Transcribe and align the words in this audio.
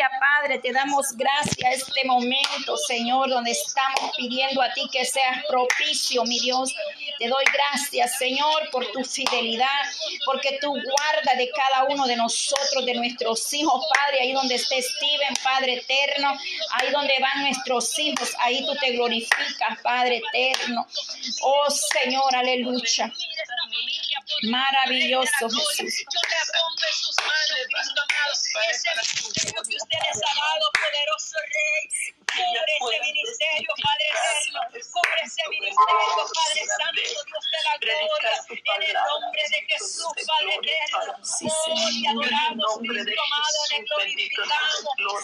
Padre, 0.00 0.58
te 0.58 0.72
damos 0.72 1.06
gracias 1.16 1.74
este 1.74 2.04
momento, 2.06 2.76
Señor, 2.76 3.28
donde 3.28 3.50
estamos 3.50 4.10
pidiendo 4.16 4.62
a 4.62 4.72
ti 4.72 4.88
que 4.90 5.04
seas 5.04 5.44
propicio, 5.48 6.24
mi 6.24 6.38
Dios. 6.40 6.74
Te 7.18 7.28
doy 7.28 7.44
gracias, 7.52 8.18
Señor, 8.18 8.70
por 8.70 8.86
tu 8.92 9.04
fidelidad, 9.04 9.66
porque 10.24 10.58
tú 10.60 10.70
guardas 10.70 11.36
de 11.36 11.50
cada 11.50 11.84
uno 11.84 12.06
de 12.06 12.16
nosotros, 12.16 12.84
de 12.86 12.94
nuestros 12.94 13.52
hijos, 13.52 13.84
Padre, 13.94 14.22
ahí 14.22 14.32
donde 14.32 14.54
esté 14.54 14.80
Steven, 14.80 15.34
Padre 15.42 15.74
eterno, 15.74 16.36
ahí 16.72 16.90
donde 16.90 17.14
van 17.20 17.42
nuestros 17.42 17.98
hijos, 17.98 18.30
ahí 18.38 18.64
tú 18.64 18.74
te 18.76 18.92
glorificas, 18.92 19.80
Padre 19.82 20.22
eterno. 20.32 20.86
Oh 21.42 21.70
Señor, 21.70 22.34
aleluya. 22.34 23.12
Maravilloso 24.50 25.48
Jesús. 25.48 26.04
Yo 26.12 26.20
te 26.20 26.40
pongo 26.52 26.82
en 26.88 26.94
sus 26.94 27.16
manos, 27.20 27.58
Cristo 27.68 28.00
amado. 28.02 28.32
Ese 28.70 28.88
ministerio 29.22 29.62
que 29.62 29.76
usted 29.76 29.98
les 30.02 30.18
ha 30.18 30.32
dado, 30.34 30.64
poderoso 30.72 31.36
Rey. 31.52 32.21
Cubre 32.32 32.72
ese 32.80 33.00
ministerio, 33.12 33.70
Padre 33.82 34.06
eterno. 34.12 34.60
Cubre 34.92 35.20
ese 35.24 35.44
ministerio, 35.48 36.22
Padre 36.32 36.62
Santo, 36.64 37.02
Dios 37.02 37.44
de 37.52 37.60
la 37.62 37.74
gloria. 37.82 38.32
En 38.52 38.82
el 38.82 38.94
nombre 38.94 39.42
de 39.52 39.58
Jesús, 39.68 40.12
Padre 40.26 40.54
eterno. 40.56 41.12
Oh, 41.12 41.76
te 41.92 42.08
adoramos, 42.08 42.72
Cristo 42.80 43.20
amado, 43.22 43.58
le 43.70 43.78
glorificamos. 43.84 44.84
Oh, 44.84 45.20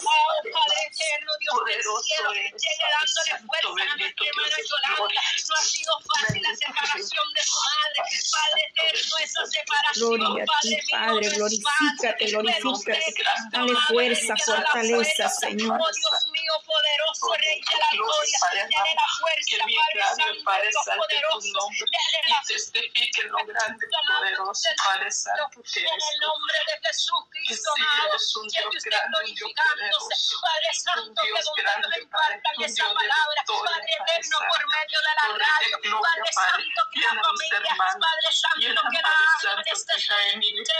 Padre 0.52 0.80
eterno, 0.88 1.30
Dios 1.40 1.58
del 1.64 1.82
cielo. 2.04 2.28
Llegue 2.32 2.86
dándole 2.92 3.32
fuerza 3.48 3.82
a 3.82 3.96
nuestra 3.96 4.24
hermana 4.28 4.56
Yolanda. 4.68 5.20
No 5.48 5.54
ha 5.54 5.64
sido 5.64 5.92
fácil 6.04 6.42
la 6.42 6.52
separación 6.56 7.26
de 7.34 7.42
su 7.42 7.56
madre. 7.68 8.00
Padre 8.36 8.62
eterno, 8.68 9.12
esa 9.24 9.42
separación, 9.46 10.18
Padre 10.44 10.76
mío, 10.76 10.92
Padre, 10.92 11.28
glorifícate, 11.36 12.24
glorifícate. 12.26 13.14
Dale 13.50 13.74
fuerza, 13.88 14.34
fortaleza. 14.36 15.28
Señor. 15.28 15.78
Oh 15.80 15.90
Dios 15.92 16.26
mío, 16.32 16.52
poderoso 16.98 17.34
Rey 17.38 17.60
de 17.60 17.76
la 17.78 17.88
gloria, 17.92 18.38
dale 18.42 18.94
la 18.94 19.08
fuerza, 19.18 19.56
Que 19.58 19.58
Padre 19.64 20.02
Santo, 20.02 20.44
Padre 20.44 20.70
Dios 20.70 20.84
poderoso, 20.84 21.74
dale 21.78 22.20
la 22.28 22.42
testifique 22.46 23.22
lo 23.24 23.38
grande 23.46 23.86
y 23.86 24.06
poderoso, 24.08 24.68
Padre 24.84 25.10
Santo, 25.10 25.62
que 25.62 25.80
en 25.80 25.86
el 25.86 26.16
nombre 26.20 26.58
de 26.66 26.88
Jesús 26.88 27.22
Que 27.32 27.38
Cristo, 27.46 27.70
amado, 27.78 28.10
Dios 28.10 28.36
usted 28.68 29.00
glorificándose, 29.08 30.14
Padre 30.42 30.72
Santo, 30.72 31.22
que 31.22 31.62
donde 31.62 31.88
Padre, 31.88 32.02
impartan 32.02 32.54
esa 32.58 32.88
de 32.88 32.94
palabra, 32.94 33.40
Padre 33.46 33.92
eterno, 33.98 34.36
por 34.38 34.58
Santo. 34.58 34.68
medio 34.68 34.98
de 34.98 35.12
la 35.14 35.24
Por 35.28 35.38
de 35.38 35.44
radio, 35.44 36.00
Padre 36.02 36.30
Santo, 36.32 36.80
que 36.92 37.00
la 37.00 37.12
familia, 37.22 37.72
Padre 37.78 38.30
Santo, 38.32 38.80
que 38.88 39.00
la 39.02 39.08
hablan 39.08 39.38
Santo, 39.38 39.70
este 39.72 39.94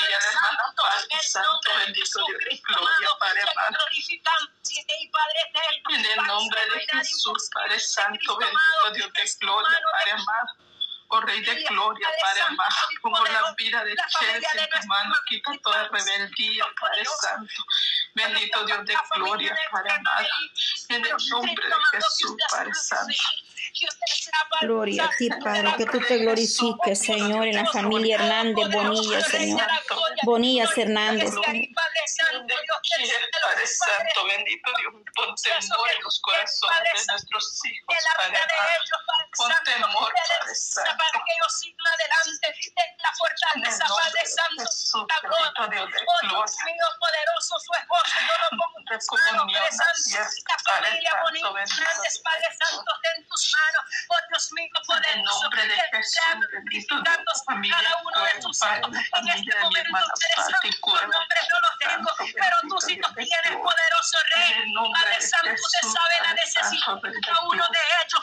Padre 0.81 1.20
Santo, 1.20 1.20
en 1.20 1.20
el 1.20 1.42
nombre 1.42 1.70
de 1.70 1.78
bendito 1.81 2.00
Jesús 2.00 2.27
Dios 2.27 2.39
de 2.39 2.44
Cristo, 2.44 2.72
gloria, 2.75 2.91
amado, 2.91 3.19
Padre 3.20 3.42
amado. 3.42 3.76
En 5.90 6.04
el 6.06 6.26
nombre 6.26 6.60
de 6.70 6.86
Jesús, 6.86 7.50
Padre 7.52 7.78
Santo, 7.78 8.36
bendito 8.38 8.90
Dios 8.94 9.12
de 9.12 9.24
gloria, 9.40 9.78
Padre 9.92 10.12
amado. 10.12 10.48
Oh 11.12 11.20
Rey 11.20 11.42
de 11.42 11.64
gloria, 11.64 12.08
Padre 12.22 12.42
amado, 12.42 12.74
como 13.02 13.18
la 13.26 13.52
vida 13.58 13.84
de 13.84 13.94
Chelsea 13.96 14.62
en 14.62 14.80
tu 14.80 14.86
mano, 14.86 15.14
quita 15.26 15.50
toda 15.62 15.88
rebeldía, 15.88 16.64
Padre 16.80 17.04
Santo. 17.04 17.62
Bendito 18.14 18.64
Dios 18.64 18.86
de 18.86 18.96
gloria, 19.16 19.58
Padre 19.70 19.92
amado. 19.92 20.26
En 20.88 21.04
el 21.04 21.28
nombre 21.28 21.68
de 21.68 21.74
Jesús, 21.92 22.36
Padre 22.50 22.74
Santo. 22.74 23.14
Gloria 24.60 25.04
a 25.04 25.10
ti, 25.16 25.28
Padre, 25.42 25.74
que 25.76 25.86
tú 25.86 26.00
te 26.00 26.18
glorifiques, 26.18 26.98
Señor, 26.98 27.46
en 27.46 27.56
la 27.56 27.66
familia 27.66 28.16
Hernández 28.16 28.68
Bonilla, 28.70 29.20
Señor. 29.22 29.62
Bonillas 30.24 30.76
Hernández. 30.76 31.30
Padre 33.42 33.66
Santo, 33.66 34.24
bendito 34.26 34.70
Dios, 34.78 34.92
pon 35.14 35.34
temor 35.36 35.91
en 35.96 36.02
los 36.02 36.20
corazones 36.20 37.06
de 37.06 37.12
nuestros 37.12 37.64
hijos, 37.64 37.96
Padre. 38.16 38.38
Pon 39.36 39.53
temor, 39.64 40.12
Padre 40.12 40.54
Santo. 40.54 40.91
para 40.98 41.25
que 41.25 41.32
ellos 41.32 41.53
sigan 41.59 41.86
adelante 41.94 42.47
en 42.76 42.91
la 42.98 43.12
fortaleza, 43.16 43.84
Padre 43.88 44.26
Santo. 44.26 44.64
Oh 45.56 45.69
Dios 45.70 46.56
mío, 46.66 46.86
poderoso, 47.00 47.54
su 47.60 47.72
esposo, 47.80 48.14
yo 48.20 48.34
lo 48.42 48.48
pongo 48.50 48.78
en 48.78 48.84
tus 48.98 49.06
manos, 49.12 49.47
Padre 49.53 49.72
Santo. 49.72 50.30
La 50.48 50.59
familia 50.75 51.12
bonita, 51.22 51.48
Hernández, 51.48 52.14
Padre 52.20 52.48
Santo, 52.60 52.91
en 53.14 53.28
tus 53.28 53.42
manos. 53.56 53.82
Oh 54.09 54.20
Dios 54.28 54.53
mío, 54.53 54.66
En 54.66 54.75
el 54.75 54.82
poderoso, 54.84 55.42
nombre 55.42 55.62
la 56.36 57.44
familia 57.44 57.76
cada 57.80 57.96
uno 58.02 58.24
de 58.24 58.41
tus 58.41 58.58
Padre, 58.58 58.78
hijos. 58.80 58.91
En 58.91 59.28
este 59.28 59.58
momento, 59.60 59.91
Padre 59.91 60.92
los 60.92 61.02
nombres 61.02 61.42
no 61.50 61.60
los 61.60 61.78
tengo, 61.78 62.10
pero 62.34 62.56
tú 62.68 62.80
sí 62.80 62.96
los 62.96 63.14
tienes, 63.14 63.56
poderoso 63.56 64.18
Rey. 64.34 64.72
Padre 64.92 65.16
de 65.16 65.20
Santo, 65.20 65.52
usted 65.52 65.88
sabe 65.88 66.14
la 66.22 66.34
Padre 66.34 66.34
necesidad 66.34 67.00
cada 67.20 67.41
uno 67.42 67.64
de 67.70 67.78
ellos. 68.04 68.22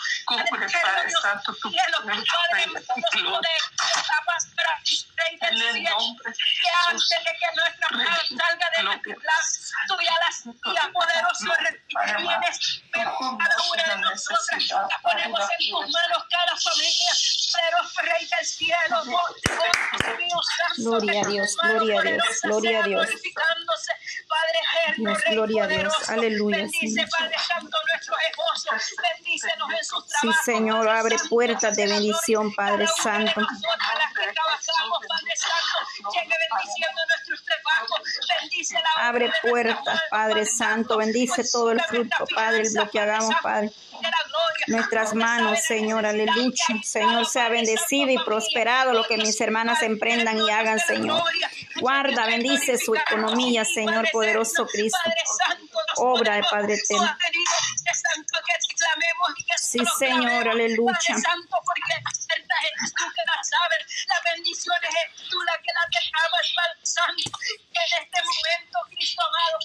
Padre 0.82 1.12
Santo, 1.22 1.54
tu 1.62 1.70
cielo, 1.70 1.98
pueblo, 2.04 2.24
Padre, 2.48 2.66
Dios, 21.48 21.58
gloria 21.64 22.00
a 22.00 22.04
Dios, 22.04 22.42
gloria 22.44 22.80
a 22.80 22.84
Dios. 22.84 23.08
Dios, 24.98 25.18
gloria 25.30 25.64
a 25.64 25.68
Dios, 25.68 26.10
aleluya, 26.10 26.58
bendice 26.58 26.88
Señor. 26.88 27.10
Padre 27.18 27.36
Santo 27.48 27.78
nuestros 27.92 28.18
esposos 28.30 28.96
bendícenos 29.16 29.70
en 29.72 29.86
sus 29.86 30.06
Sí, 30.22 30.30
Señor, 30.44 30.90
abre 30.90 31.16
puertas 31.30 31.76
de 31.76 31.88
bendición, 31.88 32.54
Padre 32.56 32.88
Santo. 32.88 33.40
nosotras, 33.40 33.98
las 33.98 34.14
que 34.14 34.34
trabajamos, 34.34 35.00
Padre 35.08 35.34
Santo, 35.36 36.12
llegue 36.14 36.36
bendiciendo 36.50 37.02
nuestros 37.08 37.44
trabajos, 37.46 38.02
bendice 38.42 38.74
la 38.74 38.80
obra 38.96 38.97
Abre 39.08 39.32
puertas, 39.42 40.02
Padre 40.10 40.46
Santo. 40.46 40.98
Bendice 40.98 41.44
todo 41.50 41.72
el 41.72 41.82
fruto, 41.82 42.26
Padre, 42.36 42.64
lo 42.74 42.90
que 42.90 43.00
hagamos, 43.00 43.34
Padre. 43.42 43.72
Nuestras 44.68 45.14
manos, 45.14 45.60
Señor, 45.64 46.06
aleluya. 46.06 46.66
Señor, 46.84 47.26
sea 47.26 47.48
bendecido 47.48 48.12
y 48.12 48.18
prosperado 48.18 48.92
lo 48.92 49.06
que 49.06 49.18
mis 49.18 49.40
hermanas 49.40 49.82
emprendan 49.82 50.38
y 50.42 50.52
hagan, 50.52 50.80
Señor. 50.80 51.24
Guarda, 51.80 52.26
bendice 52.26 52.78
su 52.78 52.94
economía, 52.96 53.64
Señor 53.64 54.10
poderoso 54.12 54.68
Cristo. 54.68 55.00
Obra 55.96 56.42
Padre 56.52 56.74
eterno. 56.76 57.18
Sí, 59.58 59.80
Señor, 59.98 60.50
aleluya. 60.50 61.16
Que 63.48 64.06
las 64.08 64.22
bendiciones 64.36 64.92
es 64.92 65.30
tú 65.30 65.40
la 65.44 65.56
que 65.64 65.72
las 65.72 65.88
derramas, 65.88 66.46
Padre 66.56 66.84
Santo, 66.84 67.32
en 67.48 67.90
este 68.04 68.20
momento, 68.28 68.78
Cristo 68.92 69.22
amado, 69.24 69.58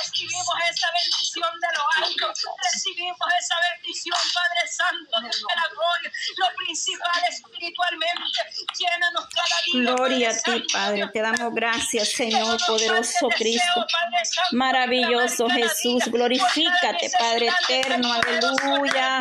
recibimos 0.00 0.56
esa 0.70 0.88
bendición 0.96 1.52
de 1.60 1.68
lo 1.76 1.84
alto, 2.04 2.26
recibimos 2.72 3.28
esa 3.38 3.56
bendición, 3.76 4.18
Padre 4.32 4.64
Santo, 4.68 5.14
de 5.20 5.54
la 5.54 5.66
gloria, 5.68 6.10
lo 6.36 6.48
principal 6.56 7.20
espiritualmente, 7.28 8.38
llénanos 8.78 9.24
cada 9.28 9.56
día. 9.66 9.92
Gloria 9.92 10.30
a 10.30 10.42
ti, 10.42 10.66
Padre. 10.72 11.08
Te 11.12 11.20
damos 11.20 11.54
gracias, 11.54 12.08
Señor 12.12 12.58
poderoso 12.66 13.28
Cristo. 13.36 13.86
Maravilloso 14.52 15.48
Jesús, 15.50 16.04
glorifícate, 16.06 17.10
Padre 17.18 17.48
eterno, 17.48 18.12
aleluya. 18.12 19.20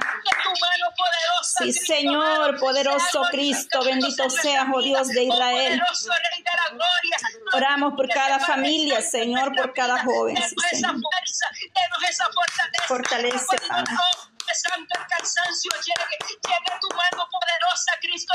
Sí, 1.58 1.74
Señor, 1.74 2.60
poderoso 2.60 3.22
Cristo, 3.32 3.80
glorificado 3.80 3.97
bendito 4.00 4.24
en 4.24 4.32
seas, 4.32 4.66
oh 4.74 4.82
Dios 4.82 5.08
de 5.10 5.24
Israel. 5.24 5.82
Oramos 7.54 7.94
por 7.96 8.08
cada 8.10 8.40
familia, 8.40 9.02
Señor, 9.02 9.56
por 9.56 9.74
cada 9.74 10.04
joven, 10.04 10.38
Señor. 10.38 10.96
Fortalece, 12.88 13.58
Padre. 13.68 13.94
no, 13.94 14.28
Padre 14.38 14.56
Santo, 14.56 15.00
el 15.00 15.08
cansancio 15.08 15.72
llegue, 15.86 16.18
llegue 16.30 16.80
tu 16.80 16.90
mano 16.96 17.28
poderosa, 17.30 17.92
Cristo 18.02 18.34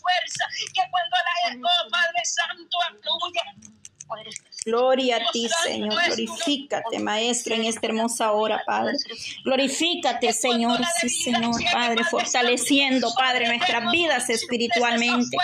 fuerza, 0.00 0.44
que 0.74 0.82
cuando 0.90 1.16
la 1.16 1.68
oh, 1.68 1.90
Padre 1.90 2.24
Santo, 2.24 2.78
aleluya. 2.86 4.48
Gloria 4.68 5.16
a 5.16 5.30
ti, 5.32 5.48
Señor. 5.64 5.98
Glorifícate, 6.06 6.98
Maestro, 6.98 7.54
en 7.54 7.64
esta 7.64 7.86
hermosa 7.86 8.32
hora, 8.32 8.62
Padre. 8.66 8.96
Glorifícate, 9.42 10.30
Señor. 10.34 10.78
Sí, 11.00 11.08
Señor, 11.08 11.54
Padre, 11.72 12.04
fortaleciendo, 12.04 13.12
Padre, 13.14 13.48
nuestras 13.48 13.90
vidas 13.90 14.28
espiritualmente, 14.28 15.36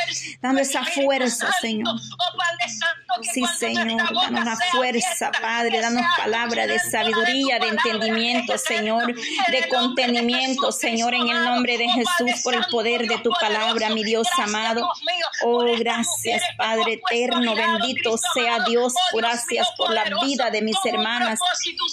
dando 0.42 0.60
esa 0.60 0.84
fuerza, 0.84 1.50
Señor. 1.60 1.96
Sí, 3.22 3.42
Señor, 3.58 4.02
danos 4.14 4.44
la 4.44 4.56
fuerza, 4.72 5.30
Padre, 5.40 5.80
danos 5.80 6.04
palabra 6.16 6.66
de 6.66 6.78
sabiduría, 6.78 7.58
de 7.58 7.68
entendimiento, 7.68 8.58
Señor, 8.58 9.14
de 9.14 9.68
contenimiento, 9.68 10.72
Señor, 10.72 11.14
en 11.14 11.28
el 11.28 11.44
nombre 11.44 11.78
de 11.78 11.88
Jesús, 11.88 12.42
por 12.42 12.54
el 12.54 12.64
poder 12.70 13.06
de 13.06 13.18
tu 13.18 13.30
palabra, 13.40 13.90
mi 13.90 14.04
Dios 14.04 14.26
amado. 14.38 14.88
Oh, 15.42 15.64
gracias, 15.78 16.42
Padre 16.56 17.00
eterno, 17.10 17.54
bendito 17.54 18.16
sea 18.34 18.60
Dios, 18.66 18.94
gracias 19.12 19.68
por 19.76 19.92
la 19.92 20.04
vida 20.22 20.50
de 20.50 20.62
mis 20.62 20.76
hermanas, 20.84 21.38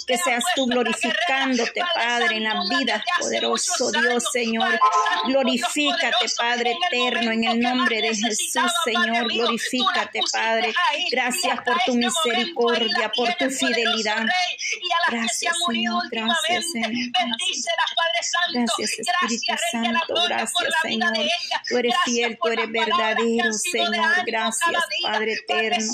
que 0.06 0.16
seas 0.18 0.44
tú 0.54 0.66
glorificándote, 0.66 1.82
Padre, 1.94 2.36
en 2.36 2.44
la 2.44 2.60
vida, 2.68 3.04
poderoso 3.20 3.90
Dios, 3.92 4.24
Señor. 4.32 4.78
Glorifícate, 5.26 6.26
Padre 6.36 6.76
eterno, 6.86 7.30
en 7.30 7.44
el 7.44 7.60
nombre 7.60 8.00
de 8.00 8.14
Jesús, 8.14 8.72
Señor, 8.84 9.32
glorifícate, 9.32 10.20
Padre. 10.32 10.72
Gracias 11.12 11.60
por 11.60 11.76
tu 11.84 11.94
misericordia, 11.94 13.12
por 13.14 13.28
tu 13.34 13.50
fidelidad. 13.50 14.24
Gracias, 15.10 15.54
Señor, 15.68 16.02
gracias, 16.10 16.64
Señor. 16.72 17.10
Gracias, 18.54 18.98
Espíritu 18.98 19.54
Santo, 19.70 20.14
gracias, 20.26 20.74
Señor. 20.80 21.12
Tú 21.68 21.76
eres 21.76 21.94
fiel, 22.06 22.38
tú 22.42 22.48
eres 22.48 22.70
verdadero, 22.70 23.52
Señor. 23.52 24.24
Gracias, 24.24 24.82
Padre 25.02 25.34
eterno. 25.34 25.92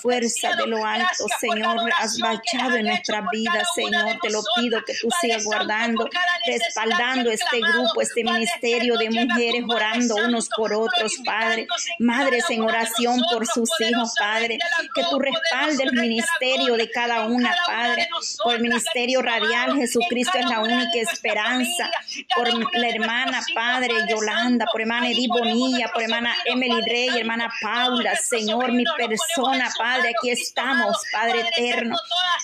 Fuerza 0.00 0.54
de 0.54 0.66
lo 0.68 0.86
alto, 0.86 1.26
Señor, 1.40 1.90
has 1.98 2.16
bachado 2.20 2.76
en 2.76 2.86
nuestra 2.86 3.26
vida, 3.32 3.60
Señor. 3.74 4.18
Te 4.22 4.30
lo 4.30 4.40
pido 4.54 4.84
que 4.84 4.94
tú 4.94 5.08
sigas 5.20 5.42
guardando, 5.42 6.08
respaldando 6.46 7.30
este 7.32 7.58
grupo, 7.58 8.00
este 8.00 8.22
ministerio 8.22 8.96
de 8.98 9.10
mujeres, 9.10 9.64
orando 9.66 10.14
unos 10.14 10.48
por 10.56 10.72
otros, 10.72 11.12
Padre. 11.24 11.66
Madres 11.98 12.44
en 12.50 12.62
oración 12.62 13.20
por 13.32 13.44
sus 13.48 13.68
hijos, 13.80 14.12
Padre. 14.16 14.43
Que 14.48 15.02
tú 15.10 15.18
respaldes 15.18 15.80
el 15.80 15.92
ministerio 15.92 16.76
de 16.76 16.90
cada 16.90 17.26
una, 17.26 17.54
Padre. 17.66 18.08
Por 18.42 18.54
el 18.54 18.60
ministerio 18.60 19.22
radial, 19.22 19.76
Jesucristo 19.76 20.38
es 20.38 20.46
la 20.46 20.60
única 20.60 20.98
esperanza. 21.00 21.90
Por 22.36 22.48
la 22.74 22.88
hermana, 22.88 23.42
Padre, 23.54 23.94
Yolanda, 24.08 24.66
por 24.70 24.80
hermana 24.80 25.08
Edith 25.08 25.28
Bonilla, 25.28 25.88
por 25.88 26.02
hermana 26.02 26.34
Emily 26.44 26.80
Rey, 26.86 27.18
hermana 27.18 27.52
Paula, 27.60 28.16
Señor, 28.16 28.72
mi 28.72 28.84
persona, 28.96 29.70
Padre, 29.76 30.12
aquí 30.16 30.30
estamos, 30.30 30.96
Padre 31.12 31.40
eterno, 31.40 31.96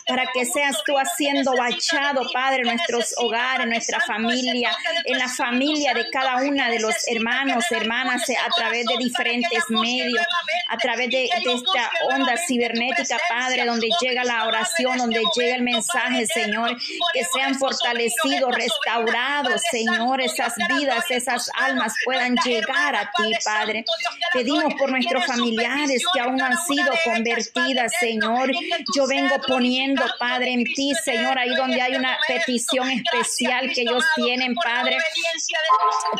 para 0.06 0.26
que 0.32 0.44
seas 0.44 0.76
tú 0.85 0.97
haciendo 0.97 1.52
bachado, 1.56 2.23
Padre, 2.32 2.62
nuestros 2.62 3.14
hogares, 3.19 3.67
nuestra 3.67 4.00
familia, 4.00 4.76
en 5.05 5.19
la 5.19 5.29
familia 5.29 5.94
de 5.94 6.08
cada 6.11 6.37
una 6.43 6.70
de 6.70 6.81
los 6.81 6.94
hermanos, 7.08 7.64
hermanas, 7.70 8.23
a 8.31 8.50
través 8.55 8.87
de 8.87 8.97
diferentes 8.99 9.64
medios, 9.69 10.25
a 10.69 10.76
través 10.76 11.11
de, 11.11 11.25
esta 11.25 11.90
onda 12.13 12.37
cibernética, 12.47 13.19
Padre, 13.29 13.65
donde 13.65 13.89
llega 14.01 14.25
la 14.25 14.47
oración, 14.47 14.99
donde 14.99 15.23
llega 15.37 15.57
el 15.57 15.63
mensaje, 15.63 16.27
Señor, 16.27 16.77
que 17.13 17.25
sean 17.33 17.55
fortalecidos, 17.55 18.55
restaurados, 18.55 19.61
Señor, 19.71 20.21
esas 20.21 20.55
vidas, 20.69 21.05
esas 21.11 21.51
almas 21.55 21.95
puedan 22.05 22.35
llegar 22.45 22.97
a 22.97 23.11
ti, 23.17 23.33
Padre. 23.45 23.85
Pedimos 24.33 24.75
por 24.75 24.91
nuestros 24.91 25.25
familiares 25.27 26.03
que 26.13 26.21
aún 26.21 26.37
no 26.37 26.47
han 26.47 26.59
sido 26.67 26.93
convertidas, 27.05 27.93
Señor. 27.99 28.51
Yo 28.95 29.07
vengo 29.07 29.37
poniendo, 29.47 30.03
Padre, 30.19 30.53
en 30.53 30.65
ti, 30.65 30.93
Señor, 31.05 31.39
ahí 31.39 31.55
donde 31.55 31.81
hay 31.81 31.95
una 31.95 32.19
petición 32.27 32.91
especial 32.91 33.71
que 33.75 33.83
ellos 33.83 34.05
tienen, 34.17 34.55
Padre. 34.55 34.99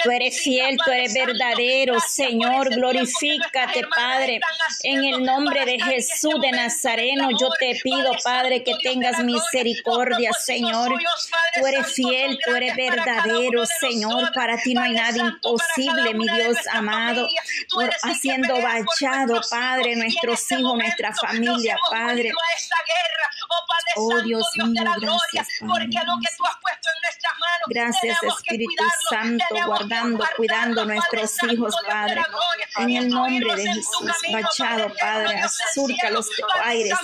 Tú 0.03 0.11
eres 0.11 0.41
fiel, 0.41 0.77
tú 0.85 0.91
eres 0.91 1.15
verdadero, 1.15 1.99
Señor. 2.01 2.71
Glorifícate, 2.71 3.87
Padre. 3.95 4.41
En 4.83 5.05
el 5.05 5.23
nombre 5.23 5.60
de 5.65 5.79
Jesús 5.79 6.35
de 6.41 6.51
Nazareno, 6.53 7.29
yo 7.39 7.49
te 7.59 7.79
pido, 7.83 8.13
Padre, 8.23 8.63
que 8.63 8.75
tengas 8.83 9.23
misericordia, 9.25 10.33
Señor. 10.33 10.93
Tú 11.55 11.67
eres 11.67 11.95
fiel, 11.95 12.39
tú 12.45 12.55
eres 12.55 12.75
verdadero, 12.77 13.65
Señor. 13.81 14.33
Para 14.33 14.57
ti 14.59 14.75
no 14.75 14.83
hay 14.83 14.93
nada 14.93 15.19
imposible, 15.19 16.15
mi 16.15 16.29
Dios 16.29 16.57
amado. 16.73 17.29
Por 17.73 17.91
haciendo 18.03 18.55
bachado, 18.61 19.41
Padre, 19.51 19.97
nuestros 19.97 20.51
hijos, 20.53 20.75
nuestra 20.77 21.13
familia, 21.15 21.77
Padre. 21.91 22.33
Oh 23.97 24.21
Dios 24.23 24.47
mío, 24.57 24.85
gracias, 25.01 25.49
Padre. 25.61 25.89
Gracias, 27.67 28.19
Espíritu 28.23 28.85
Santo, 29.09 29.45
guardando, 29.67 30.25
cuidando 30.37 30.85
nuestros 30.85 31.43
hijos, 31.51 31.75
Padre. 31.87 32.23
En 32.77 32.91
el 32.91 33.09
nombre 33.09 33.57
de 33.57 33.67
Jesús, 33.67 34.13
bachado, 34.33 34.93
Padre, 35.01 35.40
surca 35.49 36.11
los 36.11 36.29
aires, 36.63 36.99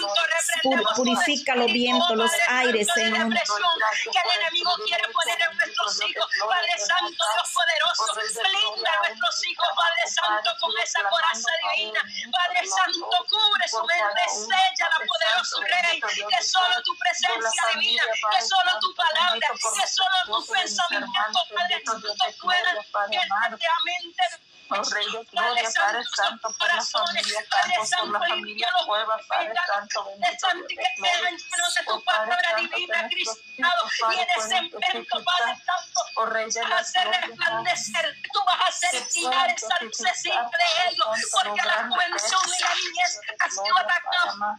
purifica 0.95 1.55
los 1.57 1.73
vientos, 1.73 2.17
los 2.17 2.31
aires, 2.49 2.87
Señor. 2.95 3.29
Que 3.33 4.19
el 4.19 4.31
enemigo 4.41 4.71
quiere 4.85 5.05
poner 5.13 5.39
en 5.43 5.57
nuestros 5.57 6.03
hijos, 6.03 6.27
Padre 6.39 6.75
Santo, 6.79 7.23
Dios 7.35 7.49
poderoso, 7.55 8.05
blinda 8.15 8.91
a 8.91 9.09
nuestros 9.09 9.47
hijos, 9.47 9.67
Padre 9.77 10.05
Santo, 10.11 10.51
con 10.61 10.73
esa 10.83 11.01
coraza 11.09 11.51
divina. 11.63 12.01
Padre 12.31 12.63
Santo, 12.67 13.17
cubre 13.31 13.67
su 13.69 13.83
mente, 13.85 14.23
sella 14.29 14.87
la 14.91 14.99
poderoso 15.07 15.61
Rey, 15.63 16.01
que 16.01 16.45
solo 16.45 16.75
tu 16.85 16.97
presencia 16.99 17.63
divina, 17.75 18.03
que 18.13 18.43
solo 18.43 18.71
tu 18.81 18.95
palabra, 18.95 19.47
que 19.51 19.87
solo 19.89 20.19
tu 20.27 20.53
pensamiento, 20.53 21.39
Padre 21.55 21.83
Santo, 21.85 22.09
puedan 22.41 22.77
verdaderamente 23.11 24.23
Oh 24.69 24.83
Rey 24.83 25.07
de 25.13 25.25
Gloria, 25.31 25.69
Padre 25.77 26.03
Santo, 26.15 26.49
por 26.59 26.69
la 26.69 26.83
familia 26.83 27.41
por 27.51 28.09
la 28.11 28.19
familia 28.19 28.69
Cueva, 28.87 29.17
Padre 29.29 29.55
Santo, 29.67 30.05
bendito 30.05 30.49
Dios 30.69 31.75
de 31.75 32.03
Padre 32.05 32.33
Santo, 32.43 32.75
divina, 32.75 33.09
Cristo, 33.09 33.39
y 33.57 34.19
en 34.19 34.27
ese 34.37 34.57
enfermo, 34.57 35.25
Padre 35.25 35.55
Santo, 35.65 35.96
oh 36.17 36.27
Rey 36.27 36.51
de 36.51 36.61
vas 36.63 36.73
a 36.73 36.79
hacer 36.79 37.09
resplandecer, 37.09 38.15
tú 38.33 38.41
vas 38.47 38.61
a 38.61 38.67
hacer 38.67 39.09
quitar 39.09 39.51
esa 39.51 39.79
lucecita 39.81 40.51
de 40.51 40.91
ellos, 40.91 41.07
porque 41.33 41.63
la 41.63 41.89
juventud 41.89 42.55
y 42.59 42.63
la 42.63 42.75
niñez 42.75 43.21
ha 43.39 43.51
sido 43.51 43.79
atacada. 43.79 44.57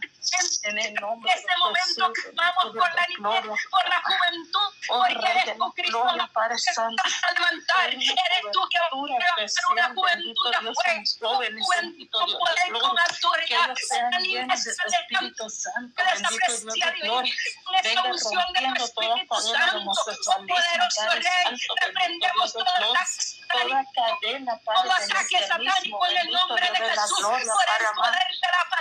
En 0.64 0.78
este 0.78 1.00
momento 1.58 2.12
vamos 2.34 2.76
por 2.76 2.94
la 2.94 3.06
niñez, 3.06 3.44
por 3.70 3.88
la 3.88 4.02
juventud, 4.02 4.68
porque 4.86 5.30
eres 5.30 5.56
tú, 5.56 5.72
Cristo, 5.72 6.04
Padre 6.32 6.58
Santo, 6.58 7.02
a 7.04 7.32
levantar, 7.32 7.88
eres 7.90 8.52
tú 8.52 8.60
que 8.70 8.78
vas 8.78 8.92
a 8.92 8.96
una 8.96 9.18
jóvenes, 11.20 11.66
Dios 12.08 12.38
de 12.54 12.70
gloria, 12.70 13.46
que 13.46 13.54
ellos 13.54 13.78
sean 13.88 14.22
llenos 14.22 14.64
de 14.64 14.70
Espíritu 14.70 15.50
Santo, 15.50 16.02
bendito 16.04 16.52
Dios 16.62 16.74
de 16.74 17.00
gloria, 17.02 17.34
venga 17.82 18.02
rompiendo 18.02 18.88
toda 18.88 19.16
cadena 20.46 20.88
de 21.50 21.68
homosexualismo, 21.70 21.74
Padre 21.78 21.88
Santo, 21.88 21.94
bendito 21.94 22.28
Dios 22.34 22.52
de 22.52 22.62
gloria, 22.62 23.38
toda 23.48 23.84
cadena, 23.94 24.60
Padre, 24.64 24.92
de 25.00 25.14
lesbianismo, 25.38 25.98
bendito 25.98 26.54
Dios 26.54 26.78
de 26.78 26.94
la 26.94 27.06
gloria, 27.06 27.52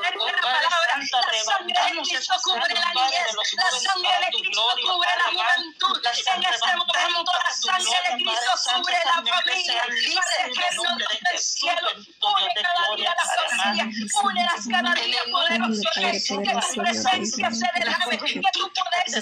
Padre 0.41 0.67
Santo, 0.83 1.17
arrebatamos 1.17 2.12
esos 2.12 2.41
cerros, 2.43 2.79
Padre, 2.93 3.17
de 3.19 3.33
los 3.33 3.50
jóvenes 3.55 3.88
para 4.03 4.29
tu 4.31 4.39
gloria, 4.39 4.91
Padre 5.00 5.29
juventud. 5.39 6.01
En 6.35 6.43
este 6.43 6.75
momento 6.75 7.31
la 7.43 7.53
sangre 7.53 7.97
de 8.05 8.24
Cristo 8.24 8.53
sobre 8.57 8.97
la 9.05 9.13
familia. 9.13 9.83
Padre 10.15 10.51
eterno 10.51 10.89
del 10.97 11.39
cielo. 11.39 11.88
Une 12.19 12.47
cada 12.55 12.95
día 12.95 13.15
la 13.15 13.25
familia. 13.25 13.85
Une 14.24 14.43
las 14.43 14.67
cada 14.67 14.93
día, 14.95 15.21
poderoso. 15.31 15.81
Que 15.93 16.88
presencia 16.89 17.51
se 17.51 17.65
derrame. 17.75 18.17
Que 18.17 18.41
tu 18.53 18.69
poder 18.74 19.05
se 19.08 19.22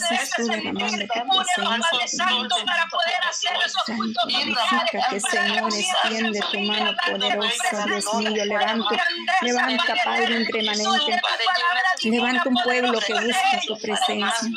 Padre 1.68 2.08
Santo 2.08 2.56
para 2.66 2.86
poder 2.88 3.22
hacer 3.30 3.52
esos 3.66 3.84
cultos 3.84 4.24
Glorifícate, 4.28 5.20
Señor, 5.20 5.72
extiende 5.74 6.40
tu 6.52 6.60
mano 6.62 6.96
poderosa, 7.08 7.86
Dios 7.86 8.14
mío, 8.16 8.46
levanta, 8.46 8.98
levanta, 9.42 9.96
Padre, 10.04 10.38
un 10.38 10.46
remanente, 10.46 11.22
levanta 12.04 12.50
un 12.50 12.56
pueblo 12.64 13.00
que 13.00 13.14
busca 13.14 13.60
tu 13.68 13.78
presencia. 13.78 14.50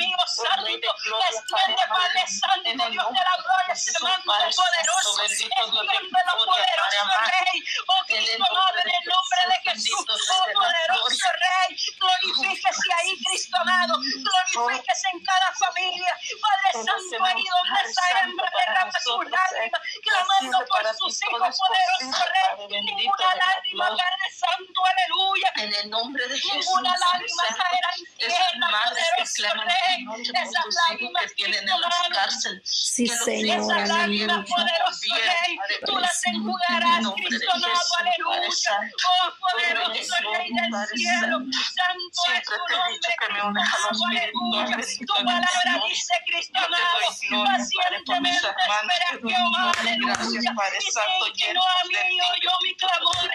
Extiende, 1.40 1.82
Padre 1.88 2.24
Santo, 2.26 2.90
Dios 2.90 3.08
de 3.08 3.22
la 3.24 3.36
gloria, 3.40 3.74
manto 4.00 4.32
poderoso. 4.56 5.22
Extiéndelo 5.24 6.32
poderoso, 6.44 7.16
Rey. 7.30 7.56
Oh 7.86 8.02
Cristo, 8.06 8.44
amado, 8.50 8.78
en 8.84 8.90
el 8.90 9.04
nombre 9.08 9.42
de 9.48 9.56
Jesús. 9.70 10.04
Oh 10.08 10.44
poderoso 10.52 11.28
Rey. 11.40 11.76
Glorifíquese 11.98 12.88
ahí, 13.00 13.12
Cristo 13.24 13.56
amado. 13.60 13.94
Glorifíquese 14.00 15.06
en 15.12 15.24
cada 15.24 15.52
familia. 15.54 16.12
Padre 16.40 16.70
Santo, 16.84 17.24
ahí 17.24 17.44
donde 17.44 17.80
esa 17.90 18.20
hembra 18.20 18.50
derrama 18.54 18.98
sus 19.00 19.24
lágrimas, 19.30 19.80
clamando 20.02 20.58
por 20.66 20.94
sus 20.94 21.22
hijos, 21.22 21.56
poderoso 21.56 22.24
Rey. 22.30 22.68
Ninguna 22.68 23.34
lágrima, 23.34 23.88
Padre 23.88 24.28
Santo, 24.34 24.80
aleluya. 24.84 25.52
En 25.56 25.74
el 25.74 25.90
nombre 25.90 26.26
de 26.28 26.34
Jesús, 26.38 26.66
Ninguna 26.66 26.94
lágrima 26.98 27.44
caerá 27.56 27.90
en 27.96 28.04
tierra, 28.16 28.68
poderoso 28.90 29.48
Rey. 29.64 30.06
Esas 30.30 30.66
lágrimas, 30.88 31.29
tienen 31.36 31.60
en 31.60 31.80
las 31.80 31.94
amado. 31.96 32.14
cárceles. 32.14 32.62
Sí, 32.64 33.04
que 33.04 33.16
Señor, 33.16 33.72
aleluya. 33.72 34.44
poderoso 34.44 35.00
bien, 35.02 35.18
Rey, 35.20 35.58
tú 35.86 35.98
la 35.98 36.10
enjugarás, 36.26 37.06
Cristo 37.16 37.50
amado, 37.52 37.90
aleluya. 37.98 38.74
Oh, 39.10 39.30
poderoso 39.40 40.14
Rey 40.32 40.50
del 40.50 40.70
cielo, 40.98 41.38
santo 41.74 42.20
es 42.34 42.42
tu 42.44 42.56
nombre, 42.74 43.12
Cristo 43.18 44.04
aleluya. 44.08 44.76
Tu 45.00 45.14
palabra 45.24 45.72
dice, 45.88 46.14
Cristo 46.26 46.58
amado, 46.58 47.44
pacientemente 47.44 48.46
espera 48.48 49.08
Jehová, 49.20 49.72
aleluya. 49.78 50.14
Y 50.20 50.90
se 50.90 51.00
inclinó 51.28 51.60
a 51.60 51.86
mí 51.86 51.94
y 52.10 52.20
oyó 52.20 52.50
mi 52.62 52.74
clamor 52.76 53.30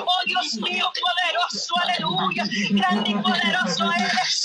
Oh 0.00 0.22
Dios 0.26 0.54
mío, 0.54 0.86
poderoso, 1.00 1.74
aleluya. 1.82 2.44
Grande 2.70 3.10
y 3.10 3.14
poderoso 3.14 3.92
eres, 3.92 4.35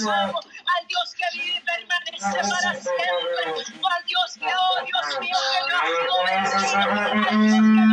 Al 0.00 0.86
Dios 0.88 1.14
que 1.16 1.24
vive 1.38 1.52
y 1.54 1.60
permanece 1.60 2.50
para 2.50 2.74
siempre. 2.74 3.64
Al 3.94 4.04
Dios 4.06 4.38
que, 4.38 4.46
oh 4.46 4.84
Dios 4.86 5.20
mío, 5.20 5.38
que 5.52 5.60
no 5.68 5.76
ha 5.78 5.86
sido 5.86 6.14
vencido. 6.26 6.80
Al 7.28 7.36
Dios 7.42 7.60
que 7.60 7.91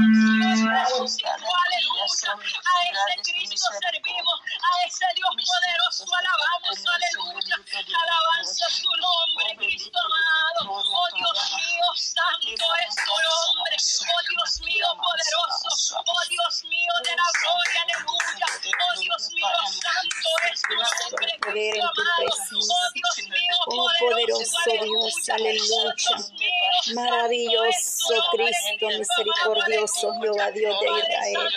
Jehová. 30.53 30.79
Dios 30.79 30.79
de 30.79 30.87
Israel. 30.99 31.49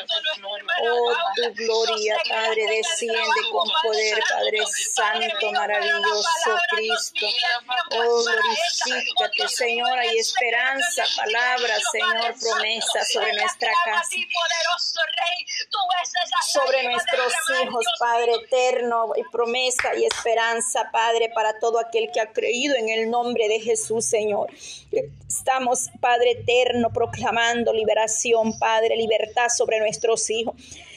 Oh, 0.82 1.12
tu 1.37 1.54
gloria, 1.54 2.16
Padre, 2.28 2.66
desciende 2.68 3.40
con 3.50 3.68
poder, 3.82 4.18
Santo. 4.28 4.34
Padre 4.34 4.66
Padre 4.66 4.66
Santo, 4.66 5.20
mío, 5.20 5.37
pero 5.37 5.51
la 5.51 5.51
maravilloso 5.62 6.50
Cristo. 6.71 7.26
Oh, 7.92 8.25
glorifícate, 8.25 9.49
Señor, 9.49 9.99
hay 9.99 10.19
esperanza, 10.19 11.04
palabra, 11.16 11.75
Señor, 11.92 12.35
promesa 12.40 13.04
sobre 13.12 13.33
nuestra 13.35 13.71
casa. 13.85 14.16
sobre 16.52 16.83
nuestros 16.83 17.33
hijos, 17.62 17.85
Padre 17.99 18.35
eterno, 18.45 19.12
y 19.16 19.23
promesa 19.31 19.95
y 19.97 20.04
esperanza, 20.04 20.90
Padre, 20.92 21.31
para 21.35 21.59
todo 21.61 21.78
aquel 21.78 22.11
que 22.12 22.21
ha 22.21 22.33
creído 22.33 22.75
en 22.76 22.88
el 22.88 23.11
nombre 23.11 23.49
de 23.49 23.61
Jesús, 23.61 24.04
Señor. 24.04 24.50
Estamos, 25.28 25.88
Padre 26.00 26.33
eterno, 26.33 26.92
proclamando 26.92 27.73
liberación, 27.73 28.59
Padre, 28.59 28.97
libertad 28.97 29.49
sobre 29.49 29.78
nuestros 29.78 30.28
hijos 30.31 30.54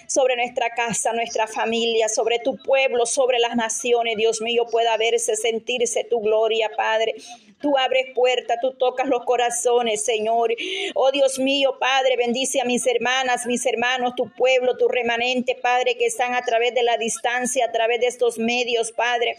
sobre 0.07 0.35
nuestra 0.35 0.69
casa, 0.69 1.13
nuestra 1.13 1.47
familia, 1.47 2.09
sobre 2.09 2.39
tu 2.39 2.57
pueblo, 2.57 3.05
sobre 3.05 3.39
las 3.39 3.55
naciones, 3.55 4.15
Dios 4.17 4.41
mío, 4.41 4.54
pueda 4.65 4.95
verse, 4.97 5.35
sentirse 5.35 6.05
tu 6.05 6.21
gloria, 6.21 6.69
Padre. 6.75 7.15
Tú 7.61 7.77
abres 7.77 8.07
puertas, 8.15 8.57
tú 8.61 8.73
tocas 8.73 9.07
los 9.07 9.25
corazones, 9.25 10.03
Señor. 10.03 10.53
Oh 10.93 11.11
Dios 11.11 11.39
mío, 11.39 11.77
Padre, 11.79 12.15
bendice 12.17 12.61
a 12.61 12.65
mis 12.65 12.85
hermanas, 12.87 13.45
mis 13.45 13.65
hermanos, 13.65 14.13
tu 14.15 14.31
pueblo, 14.31 14.77
tu 14.77 14.87
remanente, 14.87 15.55
Padre, 15.55 15.97
que 15.97 16.05
están 16.05 16.33
a 16.33 16.41
través 16.41 16.73
de 16.73 16.83
la 16.83 16.97
distancia, 16.97 17.65
a 17.65 17.71
través 17.71 17.99
de 17.99 18.07
estos 18.07 18.37
medios, 18.37 18.91
Padre. 18.91 19.35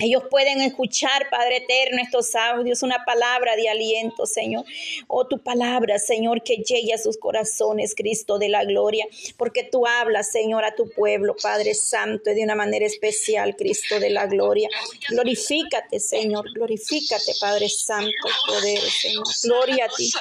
Ellos 0.00 0.22
pueden 0.30 0.60
escuchar, 0.60 1.28
Padre 1.28 1.56
eterno, 1.56 2.00
estos 2.00 2.32
audios, 2.36 2.84
una 2.84 3.04
palabra 3.04 3.56
de 3.56 3.68
aliento, 3.68 4.26
Señor. 4.26 4.64
Oh, 5.08 5.26
tu 5.26 5.42
palabra, 5.42 5.98
Señor, 5.98 6.44
que 6.44 6.58
llegue 6.58 6.94
a 6.94 6.98
sus 6.98 7.18
corazones, 7.18 7.96
Cristo 7.96 8.38
de 8.38 8.48
la 8.48 8.64
gloria, 8.64 9.08
porque 9.36 9.64
tú 9.64 9.88
hablas, 9.88 10.30
Señor, 10.30 10.64
a 10.64 10.76
tu 10.76 10.88
pueblo, 10.88 11.34
Padre 11.42 11.74
Santo, 11.74 12.30
y 12.30 12.34
de 12.36 12.44
una 12.44 12.54
manera 12.54 12.86
especial, 12.86 13.56
Cristo 13.56 13.98
de 13.98 14.10
la 14.10 14.28
gloria. 14.28 14.68
Glorifícate, 15.08 15.98
Señor, 15.98 16.44
glorifícate, 16.54 17.32
Padre 17.40 17.68
Santo, 17.68 18.12
poder, 18.46 18.78
Señor. 18.78 19.24
Gloria 19.42 19.86
a 19.86 19.88
ti, 19.88 20.12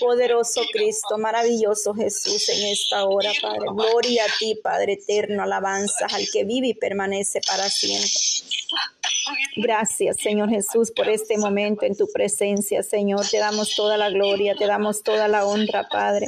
poderoso 0.00 0.62
Cristo, 0.72 1.18
maravilloso 1.18 1.92
Jesús, 1.92 2.48
en 2.48 2.68
esta 2.68 3.04
hora, 3.04 3.32
Padre. 3.42 3.66
Gloria 3.70 4.24
a 4.24 4.38
ti, 4.38 4.54
Padre 4.54 4.94
eterno, 4.94 5.42
alabanzas 5.42 6.10
al 6.14 6.26
que 6.32 6.44
vive 6.44 6.68
y 6.68 6.74
permanece 6.74 7.42
para 7.46 7.68
siempre. 7.68 8.61
stuff. 8.72 9.01
Gracias, 9.54 10.16
Señor 10.16 10.48
Jesús, 10.50 10.90
por 10.90 11.08
este 11.08 11.36
momento 11.38 11.84
en 11.84 11.96
tu 11.96 12.08
presencia, 12.12 12.82
Señor. 12.82 13.28
Te 13.28 13.38
damos 13.38 13.74
toda 13.74 13.96
la 13.96 14.10
gloria, 14.10 14.54
te 14.54 14.66
damos 14.66 15.02
toda 15.02 15.28
la 15.28 15.44
honra, 15.44 15.86
Padre. 15.90 16.26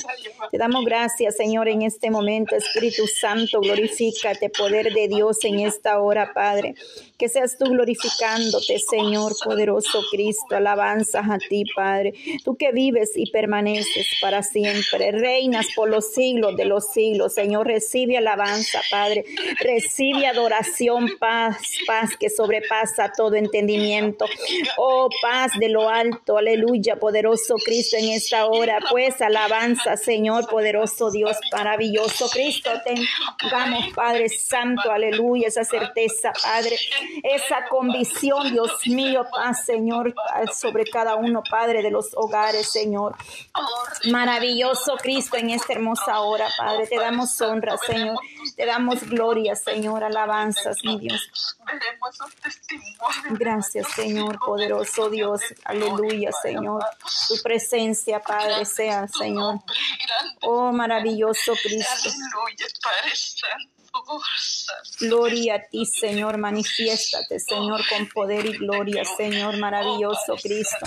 Te 0.51 0.59
damos 0.59 0.85
gracias, 0.85 1.37
Señor, 1.37 1.69
en 1.69 1.83
este 1.83 2.11
momento. 2.11 2.55
Espíritu 2.55 3.07
Santo, 3.07 3.61
glorifícate, 3.61 4.51
poder 4.51 4.93
de 4.93 5.09
Dios 5.09 5.43
en 5.45 5.61
esta 5.61 6.01
hora, 6.01 6.33
Padre. 6.35 6.75
Que 7.19 7.29
seas 7.29 7.57
tú 7.59 7.67
glorificándote, 7.67 8.79
Señor, 8.79 9.33
poderoso 9.43 10.03
Cristo. 10.11 10.57
Alabanzas 10.57 11.25
a 11.29 11.39
ti, 11.39 11.65
Padre. 11.75 12.13
Tú 12.45 12.57
que 12.57 12.73
vives 12.73 13.13
y 13.17 13.31
permaneces 13.31 14.07
para 14.21 14.43
siempre. 14.43 15.13
Reinas 15.13 15.67
por 15.75 15.89
los 15.89 16.13
siglos 16.13 16.57
de 16.57 16.67
los 16.67 16.89
siglos, 16.93 17.35
Señor. 17.35 17.67
Recibe 17.67 18.19
alabanza, 18.19 18.81
Padre. 18.91 19.25
Recibe 19.61 20.27
adoración, 20.27 21.09
paz, 21.19 21.57
paz 21.87 22.11
que 22.19 22.29
sobrepasa 22.65 23.13
todo 23.13 23.35
entendimiento. 23.37 24.27
Oh, 24.77 25.09
paz 25.23 25.53
de 25.59 25.69
lo 25.69 25.89
alto, 25.89 26.39
aleluya, 26.39 26.97
poderoso 26.97 27.57
Cristo 27.65 27.97
en 27.97 28.11
esta 28.11 28.47
hora. 28.47 28.79
Pues 28.91 29.21
alabanza, 29.21 29.97
Señor, 29.97 30.49
poderoso 30.49 31.11
Dios, 31.11 31.37
maravilloso 31.53 32.29
Cristo. 32.31 32.71
Tengamos, 32.85 33.93
Padre 33.95 34.29
Santo, 34.29 34.91
aleluya, 34.91 35.49
esa 35.49 35.65
certeza, 35.65 36.33
Padre, 36.43 36.77
esa 37.23 37.67
convicción, 37.69 38.53
Dios 38.53 38.73
mío, 38.87 39.27
paz, 39.33 39.65
Señor, 39.65 40.15
sobre 40.53 40.85
cada 40.85 41.17
uno, 41.17 41.43
Padre, 41.49 41.83
de 41.83 41.91
los 41.91 42.11
hogares, 42.15 42.71
Señor. 42.71 43.17
Maravilloso 44.11 44.97
Cristo 44.97 45.37
en 45.37 45.51
esta 45.51 45.73
hermosa 45.73 46.21
hora, 46.21 46.49
Padre. 46.57 46.87
Te 46.87 46.97
damos 46.97 47.41
honra, 47.41 47.77
Señor. 47.79 48.17
Te 48.57 48.67
damos 48.67 49.03
gloria, 49.09 49.55
Señor. 49.57 50.05
Alabanzas, 50.05 50.79
mi 50.85 50.99
Dios. 50.99 51.29
Gracias, 53.31 53.87
Señor, 53.95 54.39
poderoso 54.39 55.11
Dios. 55.11 55.41
Aleluya, 55.65 56.31
Señor. 56.33 56.85
Tu 57.29 57.43
presencia, 57.43 58.21
Padre, 58.21 58.65
sea, 58.65 59.07
Señor. 59.09 59.61
Oh, 60.43 60.73
maravilloso 60.73 61.53
Cristo. 61.63 62.11
Santo. 62.11 62.39
Gloria 65.01 65.57
a 65.57 65.69
ti, 65.69 65.87
Señor. 65.87 66.39
Manifiéstate, 66.39 67.39
Señor, 67.39 67.83
con 67.89 68.09
poder 68.09 68.47
y 68.47 68.59
gloria, 68.59 69.05
Señor, 69.05 69.57
maravilloso 69.59 70.37
Cristo. 70.43 70.87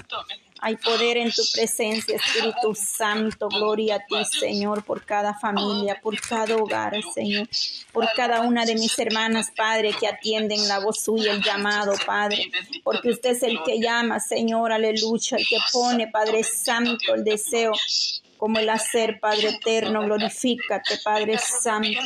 Hay 0.60 0.76
poder 0.78 1.18
en 1.18 1.32
tu 1.32 1.44
presencia, 1.54 2.16
Espíritu 2.16 2.74
Santo. 2.76 3.48
Gloria 3.50 3.96
a 3.96 4.00
ti, 4.00 4.26
Señor, 4.26 4.84
por 4.84 5.04
cada 5.04 5.34
familia, 5.34 6.00
por 6.02 6.20
cada 6.20 6.56
hogar, 6.56 6.94
Señor. 7.14 7.48
Por 7.92 8.08
cada 8.16 8.42
una 8.42 8.66
de 8.66 8.76
mis 8.76 8.98
hermanas, 9.00 9.52
Padre, 9.56 9.94
que 9.94 10.08
atienden 10.08 10.68
la 10.68 10.80
voz 10.80 11.04
suya, 11.04 11.34
el 11.34 11.44
llamado, 11.44 11.94
Padre. 12.06 12.52
Porque 12.84 13.10
usted 13.10 13.32
es 13.32 13.44
el 13.44 13.62
que 13.64 13.80
llama, 13.80 14.20
Señor, 14.20 14.72
aleluya, 14.72 15.38
el 15.38 15.48
que 15.48 15.58
pone, 15.72 16.08
Padre 16.08 16.44
Santo, 16.44 17.16
el 17.16 17.24
deseo 17.24 17.74
como 18.38 18.60
el 18.60 18.70
hacer, 18.70 19.20
Padre 19.20 19.50
eterno, 19.50 20.04
glorifícate, 20.04 21.00
Padre 21.04 21.38
Santo. 21.38 22.00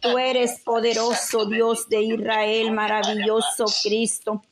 Tú 0.00 0.18
eres 0.18 0.60
poderoso, 0.60 1.46
Dios 1.46 1.88
de 1.88 2.02
Israel, 2.02 2.72
maravilloso 2.72 3.64
Cristo. 3.82 4.42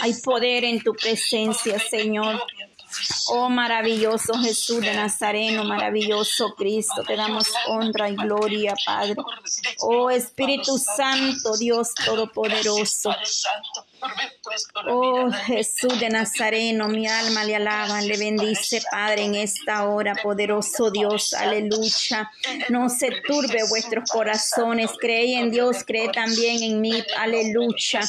Hay 0.00 0.14
poder 0.14 0.64
en 0.64 0.82
tu 0.82 0.92
presencia, 0.94 1.78
Señor. 1.78 2.40
Oh 3.30 3.50
maravilloso 3.50 4.32
Jesús 4.34 4.80
de 4.80 4.94
Nazareno, 4.94 5.64
maravilloso 5.64 6.54
Cristo, 6.54 7.02
te 7.06 7.16
damos 7.16 7.48
honra 7.66 8.08
y 8.08 8.16
gloria, 8.16 8.74
Padre. 8.84 9.16
Oh 9.80 10.10
Espíritu 10.10 10.78
Santo, 10.78 11.56
Dios 11.58 11.94
Todopoderoso. 11.94 13.14
Oh 14.86 15.30
Jesús 15.46 15.98
de 16.00 16.08
Nazareno, 16.08 16.88
mi 16.88 17.06
alma 17.06 17.44
le 17.44 17.56
alaba, 17.56 18.00
le 18.00 18.16
bendice, 18.16 18.82
Padre, 18.90 19.24
en 19.24 19.34
esta 19.34 19.88
hora, 19.88 20.14
poderoso 20.14 20.90
Dios, 20.90 21.34
aleluya. 21.34 22.30
No 22.68 22.88
se 22.88 23.10
turbe 23.26 23.58
vuestros 23.68 24.10
corazones, 24.10 24.90
creí 24.98 25.34
en 25.34 25.50
Dios, 25.50 25.84
cree 25.84 26.08
también 26.10 26.62
en 26.62 26.80
mí, 26.80 27.02
aleluya. 27.18 28.00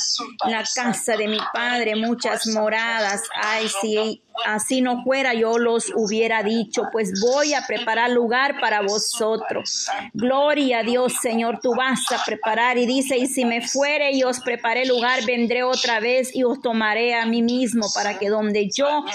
la 0.46 0.64
casa 0.74 1.18
de 1.18 1.28
mi 1.28 1.40
Padre, 1.54 1.96
muchas 1.96 2.48
moradas, 2.48 3.24
ay, 3.34 3.70
si 3.82 4.22
así 4.46 4.82
no 4.82 5.04
fuera, 5.04 5.34
yo 5.34 5.58
los 5.58 5.92
hubiera 5.96 6.44
dicho, 6.44 6.84
pues 6.92 7.22
voy 7.22 7.54
a 7.54 7.66
preparar 7.66 8.10
lugar 8.12 8.60
para 8.60 8.82
vosotros. 8.82 9.88
Gloria 10.14 10.80
a 10.80 10.84
Dios, 10.84 11.14
Señor, 11.22 11.60
tú 11.62 11.76
vas 11.76 12.00
a 12.12 12.24
preparar. 12.26 12.78
Y 12.78 12.86
dice, 12.86 13.18
y 13.18 13.28
si 13.28 13.46
me 13.46 13.62
fuere 13.62 14.12
y 14.12 14.24
os 14.24 14.40
preparé 14.40 14.86
lugar, 14.86 15.26
vendré 15.26 15.64
otra 15.64 16.00
vez 16.00 16.36
y 16.36 16.44
os 16.44 16.62
tomaré 16.62 17.16
a 17.16 17.26
mí 17.26 17.42
mismo 17.42 17.88
para 17.94 18.18
que 18.18 18.30
donde 18.30 18.70
yo 18.70 19.06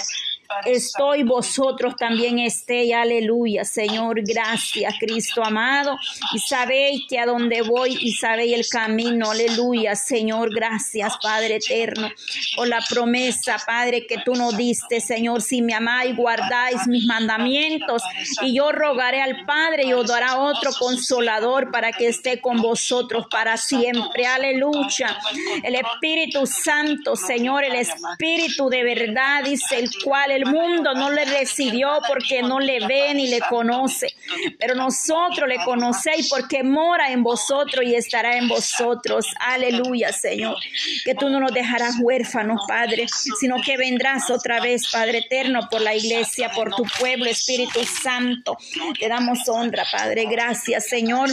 estoy, 0.65 1.23
vosotros 1.23 1.95
también 1.95 2.39
estéis. 2.39 2.93
Aleluya, 2.93 3.63
Señor, 3.65 4.21
gracias, 4.21 4.95
Cristo 4.99 5.43
amado. 5.43 5.97
Y 6.33 6.39
sabéis 6.39 7.03
que 7.09 7.19
a 7.19 7.25
donde 7.25 7.61
voy 7.61 7.97
y 7.99 8.13
sabéis 8.13 8.53
el 8.53 8.67
camino. 8.67 9.31
Aleluya, 9.31 9.95
Señor, 9.95 10.53
gracias, 10.53 11.13
Padre 11.21 11.55
eterno, 11.55 12.09
por 12.55 12.67
la 12.67 12.81
promesa, 12.87 13.57
Padre, 13.65 14.05
que 14.07 14.17
tú 14.19 14.35
nos 14.35 14.55
diste, 14.57 14.99
Señor. 14.99 15.41
Si 15.41 15.61
me 15.61 15.73
amáis, 15.73 16.15
guardáis 16.15 16.87
mis 16.87 17.05
mandamientos. 17.05 18.03
Y 18.41 18.55
yo 18.55 18.71
rogaré 18.71 19.21
al 19.21 19.45
Padre 19.45 19.85
y 19.85 19.93
os 19.93 20.07
dará 20.07 20.37
otro 20.37 20.71
consolador 20.77 21.71
para 21.71 21.91
que 21.91 22.07
esté 22.07 22.41
con 22.41 22.61
vosotros 22.61 23.27
para 23.29 23.57
siempre. 23.57 24.25
Aleluya. 24.25 25.17
El 25.63 25.75
Espíritu 25.75 26.45
Santo, 26.45 27.15
Señor, 27.15 27.63
el 27.63 27.75
Espíritu 27.75 28.69
de 28.69 28.83
verdad, 28.83 29.43
dice 29.43 29.79
el 29.79 29.89
cual 30.03 30.31
el 30.35 30.45
mundo 30.45 30.93
no 30.93 31.09
le 31.09 31.25
recibió 31.25 31.99
porque 32.07 32.41
no 32.41 32.59
le 32.59 32.85
ve 32.85 33.13
ni 33.13 33.27
le 33.27 33.39
conoce, 33.41 34.13
pero 34.59 34.75
nosotros 34.75 35.47
le 35.47 35.57
conocéis 35.63 36.29
porque 36.29 36.63
mora 36.63 37.11
en 37.11 37.23
vosotros 37.23 37.83
y 37.85 37.95
estará 37.95 38.37
en 38.37 38.47
vosotros. 38.47 39.25
Aleluya, 39.39 40.11
Señor. 40.11 40.57
Que 41.03 41.15
tú 41.15 41.29
no 41.29 41.39
nos 41.39 41.53
dejarás 41.53 41.95
huérfanos, 41.99 42.61
Padre, 42.67 43.07
sino 43.39 43.61
que 43.61 43.77
vendrás 43.77 44.29
otra 44.29 44.59
vez, 44.59 44.89
Padre 44.91 45.19
eterno, 45.19 45.67
por 45.69 45.81
la 45.81 45.95
iglesia, 45.95 46.49
por 46.49 46.73
tu 46.75 46.83
pueblo, 46.99 47.25
Espíritu 47.25 47.83
Santo. 47.83 48.57
Te 48.99 49.07
damos 49.07 49.47
honra, 49.47 49.85
Padre. 49.91 50.25
Gracias, 50.25 50.87
Señor. 50.87 51.29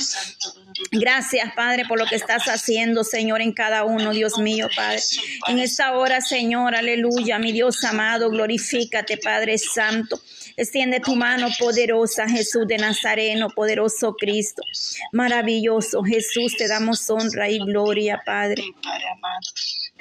Gracias, 0.90 1.54
Padre, 1.54 1.84
por 1.86 1.98
lo 1.98 2.06
que 2.06 2.16
estás 2.16 2.44
haciendo, 2.44 3.04
Señor, 3.04 3.40
en 3.40 3.52
cada 3.52 3.84
uno, 3.84 4.12
Dios 4.12 4.38
mío, 4.38 4.68
Padre. 4.74 5.02
En 5.48 5.58
esta 5.58 5.92
hora, 5.96 6.20
Señor, 6.20 6.74
aleluya, 6.74 7.38
mi 7.38 7.52
Dios 7.52 7.84
amado, 7.84 8.30
glorifícate, 8.30 9.18
Padre 9.18 9.58
Santo. 9.58 10.20
Extiende 10.56 11.00
tu 11.00 11.16
mano 11.16 11.48
poderosa, 11.58 12.28
Jesús 12.28 12.66
de 12.66 12.76
Nazareno, 12.76 13.48
poderoso 13.50 14.14
Cristo. 14.14 14.62
Maravilloso 15.12 16.02
Jesús, 16.02 16.56
te 16.56 16.68
damos 16.68 17.08
honra 17.08 17.48
y 17.48 17.58
gloria, 17.58 18.20
Padre. 18.24 18.62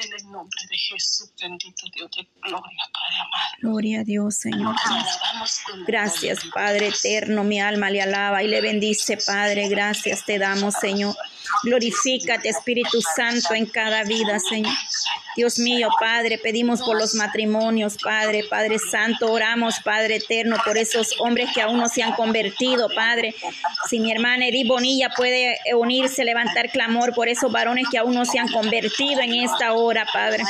En 0.04 0.14
el 0.14 0.32
nombre 0.32 0.60
de 0.68 0.78
Jesús, 0.78 1.32
bendito 1.40 1.86
Dios 1.94 2.10
de 2.18 2.28
gloria, 2.42 2.80
Padre 2.92 3.20
amado. 3.20 3.56
Gloria 3.62 4.00
a 4.00 4.04
Dios, 4.04 4.36
Señor. 4.36 4.76
Gracias, 5.86 6.40
Padre 6.54 6.88
eterno. 6.88 7.44
Mi 7.44 7.62
alma 7.62 7.92
le 7.92 8.02
alaba 8.02 8.42
y 8.42 8.48
le 8.48 8.62
bendice, 8.62 9.18
Padre. 9.18 9.68
Gracias 9.70 10.26
te 10.26 10.40
damos, 10.40 10.74
Señor. 10.76 11.16
Glorifícate, 11.64 12.50
Espíritu 12.50 13.00
Santo, 13.16 13.54
en 13.54 13.66
cada 13.66 14.04
vida, 14.04 14.40
Señor. 14.40 14.74
Dios 15.36 15.60
mío, 15.60 15.90
Padre, 16.00 16.38
pedimos 16.38 16.82
por 16.82 16.98
los 16.98 17.16
matrimonios, 17.16 17.98
Padre, 17.98 18.44
Padre 18.50 18.78
Santo, 18.80 19.32
oramos, 19.32 19.80
Padre 19.80 20.18
eterno, 20.18 20.58
por 20.66 20.78
esos 20.78 21.16
hombres 21.20 21.50
que 21.54 21.62
aún 21.62 21.78
no 21.78 21.88
se 21.88 22.04
han 22.04 22.14
convertido, 22.14 22.90
Padre. 22.90 23.34
Si 23.90 24.00
mi 24.00 24.12
hermana 24.12 24.48
Edith 24.48 24.68
Bonilla 24.68 25.10
puede 25.16 25.58
unirse, 25.74 26.26
levantar 26.26 26.70
clamor 26.70 27.14
por 27.14 27.30
esos 27.30 27.52
varones 27.52 27.86
que 27.90 27.98
aún 27.98 28.14
no 28.14 28.26
se 28.26 28.40
han 28.40 28.50
convertido 28.50 29.22
en 29.22 29.34
esta 29.36 29.74
hora, 29.74 30.06
Padre 30.12 30.44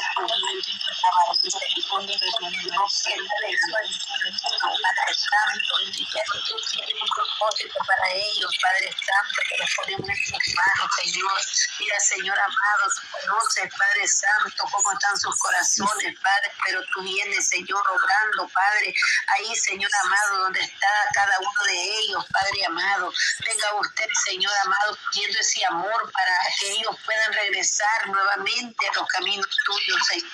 para 7.86 8.12
ellos, 8.14 8.52
Padre 8.62 8.90
Santo, 8.92 9.42
que 9.48 9.58
los 9.58 9.70
ponemos 9.76 10.10
en 10.10 10.26
sus 10.26 10.56
manos, 10.56 10.92
Señor. 11.02 11.42
Mira, 11.80 12.00
Señor 12.00 12.40
amado, 12.40 12.86
conoces, 13.12 13.74
Padre 13.76 14.08
Santo, 14.08 14.64
cómo 14.72 14.92
están 14.94 15.18
sus 15.20 15.38
corazones, 15.38 16.20
Padre, 16.22 16.52
pero 16.66 16.82
tú 16.94 17.02
vienes, 17.04 17.48
Señor, 17.48 17.84
obrando, 17.90 18.48
Padre, 18.54 18.94
ahí, 19.28 19.56
Señor 19.56 19.92
amado, 20.04 20.44
donde 20.44 20.62
está 20.62 20.88
cada 21.14 21.38
uno 21.40 21.64
de 21.66 21.98
ellos, 22.00 22.26
Padre 22.32 22.66
amado. 22.66 23.14
Venga 23.46 23.76
usted, 23.76 24.08
Señor 24.26 24.54
amado, 24.64 24.98
pidiendo 25.12 25.40
ese 25.40 25.66
amor 25.66 26.12
para 26.12 26.36
que 26.60 26.72
ellos 26.72 26.96
puedan 27.06 27.34
regresar 27.34 28.08
nuevamente 28.08 28.88
a 28.88 28.94
los 28.96 29.08
caminos 29.08 29.48
tuyos, 29.66 30.08
Señor. 30.08 30.32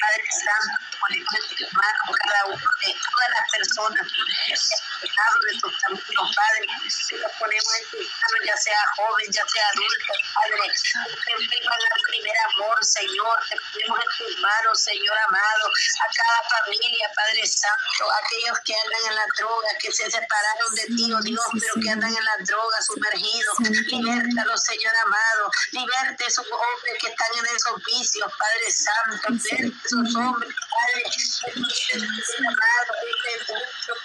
Padre 0.00 0.24
Santo, 0.32 0.90
hermano, 1.10 2.00
cada 2.08 2.44
uno 2.46 2.56
de 2.56 2.92
todas 2.92 3.28
las 3.30 3.44
personas 3.50 4.06
que 4.06 5.08
han 5.08 5.34
de 5.40 5.52
tus 5.60 5.72
caminos, 5.80 6.28
Padre, 6.36 6.66
si 6.88 7.16
los 7.16 7.32
ponemos 7.38 7.72
en 7.80 7.84
tus 7.90 8.06
manos, 8.06 8.40
ya 8.46 8.56
sea 8.56 8.80
joven, 8.96 9.26
ya 9.32 9.44
sea 9.44 9.64
adulto, 9.74 10.12
Padre, 10.34 10.64
que 10.70 11.34
vivan 11.36 11.80
el 11.80 12.02
primer 12.08 12.36
amor, 12.52 12.76
Señor, 12.84 13.36
te 13.48 13.56
ponemos 13.72 13.98
en 14.00 14.10
tus 14.16 14.32
manos, 14.40 14.74
Señor 14.80 15.16
amado, 15.28 15.64
a 15.68 16.06
cada 16.14 16.40
familia, 16.48 17.10
Padre 17.14 17.46
Santo, 17.46 18.02
aquellos 18.24 18.58
que 18.64 18.74
andan 18.74 19.02
en 19.10 19.14
la 19.16 19.26
droga, 19.36 19.68
que 19.80 19.90
se 19.92 20.04
separaron 20.10 20.74
de 20.74 20.86
ti, 20.96 21.12
oh 21.12 21.22
Dios, 21.22 21.44
pero 21.60 21.74
que 21.82 21.90
andan 21.90 22.14
en 22.14 22.24
la 22.24 22.36
droga 22.44 22.76
sumergidos, 22.82 23.56
libértalos, 23.88 24.62
Señor 24.64 24.94
amado, 25.04 25.50
liberte 25.72 26.26
esos 26.26 26.46
hombres 26.46 26.94
que 27.00 27.08
están 27.08 27.32
en 27.36 27.46
esos 27.56 27.76
vicios, 27.84 28.32
Padre 28.38 28.68
Santo, 28.70 29.26
liberte 29.32 29.89
esos 29.90 30.14
hombres, 30.14 30.54
Padre, 30.70 31.02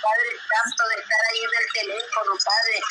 Padre 0.01 0.31
Santo, 0.49 0.81
de 0.89 0.95
estar 0.95 1.21
ahí 1.29 1.39
en 1.39 1.53
el 1.61 1.67
teléfono, 1.73 2.31
Padre, 2.43 2.81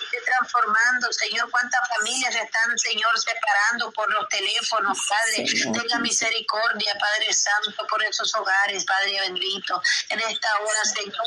esté 0.00 0.20
transformando, 0.24 1.12
Señor, 1.12 1.50
cuántas 1.50 1.80
familias 1.88 2.34
están, 2.34 2.78
Señor, 2.78 3.18
separando 3.18 3.92
por 3.92 4.10
los 4.12 4.28
teléfonos, 4.28 4.98
Padre, 5.08 5.44
tenga 5.72 5.98
misericordia, 5.98 6.96
Padre 6.98 7.32
Santo, 7.32 7.86
por 7.88 8.02
esos 8.04 8.34
hogares, 8.34 8.84
Padre 8.84 9.20
bendito, 9.20 9.82
en 10.08 10.20
esta 10.20 10.48
hora, 10.60 10.84
Señor, 10.84 11.26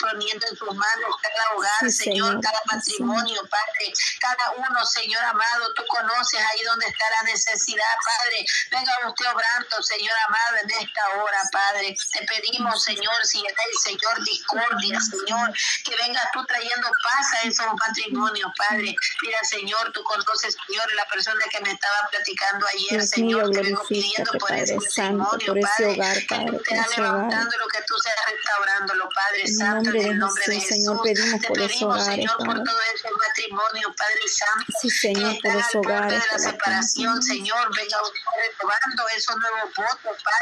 poniendo 0.00 0.46
en 0.46 0.56
tus 0.56 0.74
manos 0.74 1.16
cada 1.20 1.56
hogar, 1.56 1.90
Señor, 1.90 2.40
cada 2.40 2.60
matrimonio, 2.66 3.42
Padre, 3.50 3.92
cada 4.20 4.52
uno, 4.56 4.86
Señor 4.86 5.22
amado, 5.24 5.74
tú 5.74 5.84
conoces 5.86 6.40
ahí 6.40 6.64
donde 6.64 6.86
está 6.86 7.04
la 7.10 7.22
necesidad, 7.24 7.94
Padre, 8.04 8.46
venga 8.70 8.92
usted 9.08 9.26
obrando, 9.30 9.82
Señor 9.82 10.16
amado, 10.26 10.45
en 10.62 10.70
esta 10.70 11.02
hora, 11.16 11.38
Padre, 11.52 11.96
te 12.12 12.26
pedimos, 12.26 12.82
Señor, 12.82 13.14
si 13.24 13.38
el 13.38 13.54
Señor, 13.82 14.24
discordia, 14.24 14.98
Señor, 15.00 15.52
que 15.84 15.96
vengas 15.96 16.28
tú 16.32 16.44
trayendo 16.46 16.88
paz 17.02 17.26
a 17.42 17.48
esos 17.48 17.66
matrimonios, 17.86 18.50
Padre. 18.56 18.94
Mira, 19.22 19.38
Señor, 19.42 19.92
tú 19.92 20.02
conoces, 20.04 20.56
Señor, 20.66 20.92
la 20.94 21.04
persona 21.06 21.44
que 21.50 21.60
me 21.60 21.72
estaba 21.72 22.08
platicando 22.10 22.66
ayer, 22.66 23.02
Señor, 23.06 23.50
te 23.50 23.62
vengo 23.62 23.82
pidiendo 23.88 24.32
por 24.38 24.52
ese 24.52 24.76
testimonio, 24.78 25.54
Padre, 25.60 25.92
hogar, 25.94 26.16
Padre, 26.28 26.46
que 26.46 26.52
tú 26.58 26.64
seas 26.64 26.88
levantando 26.96 27.56
lo 27.58 27.66
que 27.68 27.82
tú 27.86 27.94
seas 27.98 28.16
restaurándolo, 28.26 29.08
Padre 29.14 29.46
Santo, 29.48 29.90
en 29.90 29.96
el 30.12 30.18
nombre 30.18 30.44
de 30.46 30.54
Jesús. 30.60 30.68
Señor, 30.76 31.02
pedimos 31.02 31.40
te 31.40 31.48
por 31.48 31.56
pedimos, 31.56 31.82
hogares, 31.82 32.14
Señor, 32.14 32.36
por 32.38 32.46
Padre. 32.46 32.62
todo 32.66 32.80
ese 32.94 33.08
matrimonio, 33.10 33.94
Padre 33.96 34.28
Santo, 34.28 34.72
Sí, 34.80 34.90
Señor, 34.90 35.32
que 35.34 35.40
por 35.42 35.52
borde 35.52 35.78
hogares, 35.78 36.10
de 36.12 36.18
la 36.18 36.26
Padre. 36.32 36.38
separación, 36.50 37.22
Señor, 37.22 37.76
venga 37.76 37.98
renovando 38.36 39.08
esos 39.16 39.36
nuevos 39.36 39.70
votos, 39.76 40.22
Padre, 40.22 40.35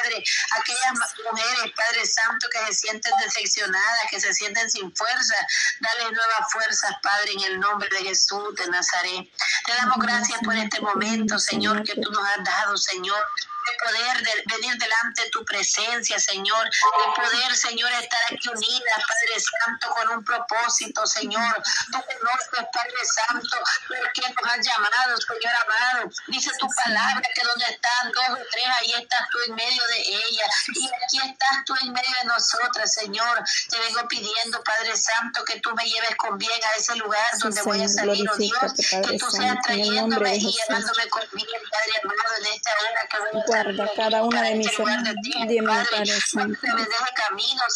aquellas 0.51 1.15
mujeres, 1.31 1.73
Padre 1.77 2.07
Santo, 2.07 2.47
que 2.51 2.67
se 2.67 2.75
sienten 2.75 3.13
decepcionadas, 3.25 4.11
que 4.11 4.21
se 4.21 4.33
sienten 4.33 4.71
sin 4.71 4.95
fuerza, 4.95 5.37
dale 5.81 6.05
nuevas 6.05 6.53
fuerzas, 6.53 6.93
Padre, 7.03 7.33
en 7.33 7.53
el 7.53 7.61
nombre 7.61 7.89
de 7.91 8.05
Jesús 8.05 8.55
de 8.57 8.67
Nazaret. 8.69 9.29
Te 9.67 9.75
damos 9.77 9.99
gracias 9.99 10.41
por 10.45 10.55
este 10.57 10.81
momento, 10.81 11.39
Señor, 11.39 11.83
que 11.85 11.95
tú 11.95 12.11
nos 12.11 12.27
has 12.29 12.45
dado, 12.45 12.77
Señor 12.77 13.23
de 13.67 13.77
poder 13.85 14.23
de- 14.23 14.43
venir 14.47 14.77
delante 14.79 15.23
de 15.25 15.31
tu 15.31 15.45
presencia, 15.45 16.19
Señor, 16.19 16.65
de 16.67 17.23
poder, 17.23 17.57
Señor, 17.57 17.91
estar 17.93 18.21
aquí 18.31 18.49
unidas, 18.49 18.99
Padre 19.09 19.41
Santo, 19.41 19.89
con 19.91 20.09
un 20.19 20.25
propósito, 20.25 21.07
Señor. 21.07 21.63
Tú 21.93 21.99
conoces, 22.01 22.69
Padre 22.73 23.05
Santo, 23.05 23.57
por 23.89 24.13
qué 24.13 24.23
nos 24.23 24.53
has 24.53 24.67
llamado, 24.67 25.17
Señor 25.21 25.55
amado. 25.65 26.11
Dice 26.29 26.51
tu 26.59 26.69
palabra 26.85 27.23
que 27.35 27.43
donde 27.43 27.65
están 27.67 28.13
dos 28.13 28.39
o 28.39 28.43
tres, 28.51 28.65
ahí 28.81 28.93
estás 29.03 29.29
tú 29.31 29.39
en 29.49 29.55
medio 29.55 29.83
de 29.89 29.99
ellas. 30.01 30.49
Y 30.75 30.87
aquí 30.89 31.31
estás 31.31 31.65
tú 31.67 31.75
en 31.83 31.93
medio 31.93 32.15
de 32.23 32.25
nosotras, 32.27 32.93
Señor. 32.93 33.43
Te 33.71 33.79
vengo 33.79 34.07
pidiendo, 34.09 34.63
Padre 34.63 34.97
Santo, 34.97 35.45
que 35.45 35.61
tú 35.61 35.75
me 35.75 35.85
lleves 35.85 36.15
con 36.17 36.39
bien 36.39 36.61
a 36.65 36.79
ese 36.79 36.95
lugar 36.97 37.25
Sí, 37.33 37.39
donde 37.43 37.63
voy 37.63 37.83
a 37.83 37.89
salir, 37.89 38.29
oh 38.31 38.37
Dios. 38.37 38.73
Que 38.91 39.19
tú 39.19 39.31
seas 39.31 39.57
trayéndome 39.65 40.37
y 40.37 40.53
llevándome 40.53 41.09
con 41.09 41.23
bien, 41.33 41.61
Padre 41.71 41.93
amado, 42.03 42.37
en 42.39 42.47
esta 42.55 42.71
hora 42.81 43.09
que 43.11 43.19
voy 43.19 43.43
a 43.43 43.45
Guarda 43.55 43.89
cada 43.95 44.23
una 44.25 44.43
de 44.43 44.57
mis 44.57 44.79
hermanas, 44.79 45.15
de 45.23 45.47
mi 45.47 45.67
Padre, 45.67 46.07
Santo. 46.07 46.59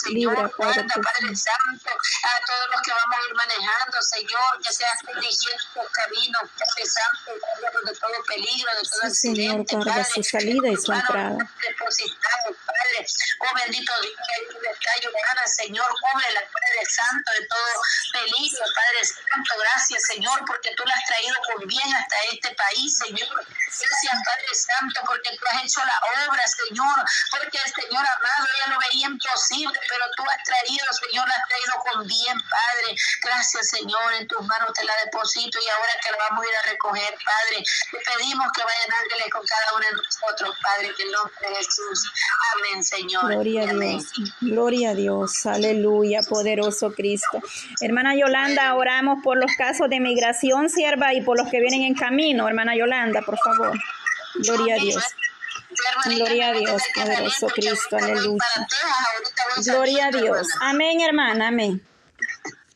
Libra, 0.08 0.48
Padre, 0.48 0.84
Padre 0.88 1.36
Santo, 1.36 1.90
a 1.90 2.46
todos 2.46 2.66
los 2.72 2.82
que 2.82 2.90
vamos 2.90 3.14
a 3.14 3.28
ir 3.28 3.34
manejando, 3.36 4.02
Señor, 4.02 4.58
que 4.60 4.72
seas 4.72 4.98
dirigiendo 5.06 5.62
los 5.76 5.88
caminos, 5.92 6.42
Padre 6.58 6.84
Santo, 6.84 7.30
de 7.86 7.92
todo 7.94 8.24
peligro, 8.26 8.70
de 8.74 8.88
todo 8.88 9.10
Sí, 9.10 9.14
Señor, 9.14 9.60
accidente, 9.60 9.76
guarda 9.76 10.04
su 10.04 10.22
salida 10.24 10.68
y 10.68 10.76
su 10.76 10.92
entrada. 10.92 11.38
Padre, 12.78 13.06
oh 13.40 13.54
bendito 13.54 13.92
Dios, 14.00 14.14
que 14.14 14.34
hay 14.34 14.56
un 14.56 14.62
detalle, 14.62 15.08
gana, 15.26 15.46
Señor, 15.46 15.86
cúbrela, 16.00 16.40
Padre 16.52 16.84
Santo, 16.86 17.32
de 17.32 17.46
todo 17.46 17.82
peligro, 18.12 18.64
Padre 18.74 19.04
Santo, 19.04 19.54
gracias, 19.58 20.02
Señor, 20.06 20.44
porque 20.46 20.70
tú 20.76 20.84
la 20.84 20.94
has 20.94 21.04
traído 21.06 21.36
con 21.46 21.66
bien 21.66 21.94
hasta 21.94 22.16
este 22.32 22.54
país, 22.54 22.98
Señor, 22.98 23.28
gracias, 23.28 24.16
Padre 24.24 24.54
Santo, 24.54 25.00
porque 25.06 25.30
tú 25.36 25.44
has 25.50 25.64
hecho 25.64 25.80
la 25.84 25.98
obra, 26.26 26.42
Señor, 26.46 26.98
porque 27.30 27.58
el 27.58 27.72
Señor 27.72 28.04
amado, 28.06 28.46
ella 28.54 28.66
lo 28.74 28.78
veía 28.78 29.06
imposible, 29.06 29.80
pero 29.88 30.04
tú 30.16 30.22
has 30.30 30.42
traído, 30.44 30.86
Señor, 30.92 31.28
la 31.28 31.34
has 31.34 31.48
traído 31.48 31.74
con 31.82 32.06
bien, 32.06 32.36
Padre, 32.48 32.96
gracias, 33.22 33.70
Señor, 33.70 34.14
en 34.14 34.28
tus 34.28 34.42
manos 34.46 34.72
te 34.74 34.84
la 34.84 34.94
deposito 35.04 35.58
y 35.60 35.68
ahora 35.68 35.92
que 36.02 36.10
la 36.12 36.18
vamos 36.18 36.44
a 36.44 36.48
ir 36.48 36.56
a 36.56 36.62
recoger, 36.62 37.14
Padre, 37.24 37.64
te 37.90 37.98
pedimos 37.98 38.46
que 38.54 38.62
vayan 38.62 38.92
ángeles 38.92 39.28
con 39.32 39.46
cada 39.46 39.76
uno 39.76 39.86
de 39.86 39.92
nosotros, 39.92 40.56
Padre, 40.62 40.94
que 40.94 41.02
el 41.02 41.12
nombre 41.12 41.48
de 41.48 41.56
Jesús, 41.56 42.12
amén, 42.54 42.67
Señor, 42.82 43.32
Gloria 43.32 43.66
a 43.66 43.70
amén. 43.70 43.98
Dios, 43.98 44.12
gloria 44.40 44.90
a 44.90 44.94
Dios, 44.94 45.46
aleluya, 45.46 46.20
poderoso 46.22 46.92
Cristo. 46.92 47.40
Hermana 47.80 48.14
Yolanda, 48.14 48.74
oramos 48.74 49.22
por 49.22 49.38
los 49.38 49.50
casos 49.56 49.88
de 49.88 50.00
migración, 50.00 50.70
sierva, 50.70 51.14
y 51.14 51.22
por 51.22 51.36
los 51.36 51.48
que 51.48 51.60
vienen 51.60 51.82
en 51.82 51.94
camino. 51.94 52.48
Hermana 52.48 52.76
Yolanda, 52.76 53.22
por 53.22 53.38
favor. 53.38 53.78
Gloria 54.34 54.76
a 54.76 54.78
Dios. 54.78 55.02
Gloria 56.06 56.48
a 56.48 56.52
Dios, 56.52 56.82
poderoso 56.94 57.46
Cristo, 57.48 57.96
aleluya. 57.96 58.44
Gloria 59.64 60.06
a 60.06 60.10
Dios. 60.10 60.48
Amén, 60.60 61.00
hermana, 61.00 61.48
amén. 61.48 61.82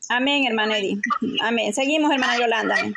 Amén, 0.09 0.45
hermana 0.47 0.79
Edith. 0.79 1.03
Amén. 1.43 1.73
Seguimos, 1.73 2.13
hermana 2.13 2.39
Yolanda. 2.39 2.75
Amén. 2.77 2.95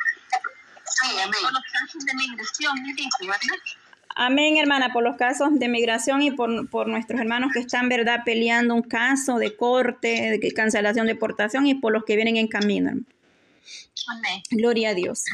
Sí, 0.84 1.16
amén. 1.22 1.40
Por 1.42 1.52
los 1.52 1.62
casos 1.72 2.04
de 2.04 2.14
migración, 2.14 2.82
me 2.82 2.92
dijo, 2.94 3.18
¿verdad? 3.20 3.75
Amén, 4.18 4.56
hermana, 4.56 4.94
por 4.94 5.04
los 5.04 5.16
casos 5.16 5.50
de 5.58 5.68
migración 5.68 6.22
y 6.22 6.30
por, 6.30 6.70
por 6.70 6.88
nuestros 6.88 7.20
hermanos 7.20 7.50
que 7.52 7.60
están, 7.60 7.90
¿verdad?, 7.90 8.20
peleando 8.24 8.74
un 8.74 8.80
caso 8.80 9.36
de 9.36 9.54
corte, 9.54 10.38
de 10.40 10.52
cancelación 10.52 11.06
de 11.06 11.12
deportación 11.12 11.66
y 11.66 11.74
por 11.74 11.92
los 11.92 12.02
que 12.04 12.16
vienen 12.16 12.38
en 12.38 12.48
camino. 12.48 12.92
Amén. 12.92 14.42
Gloria 14.50 14.90
a 14.90 14.94
Dios. 14.94 15.24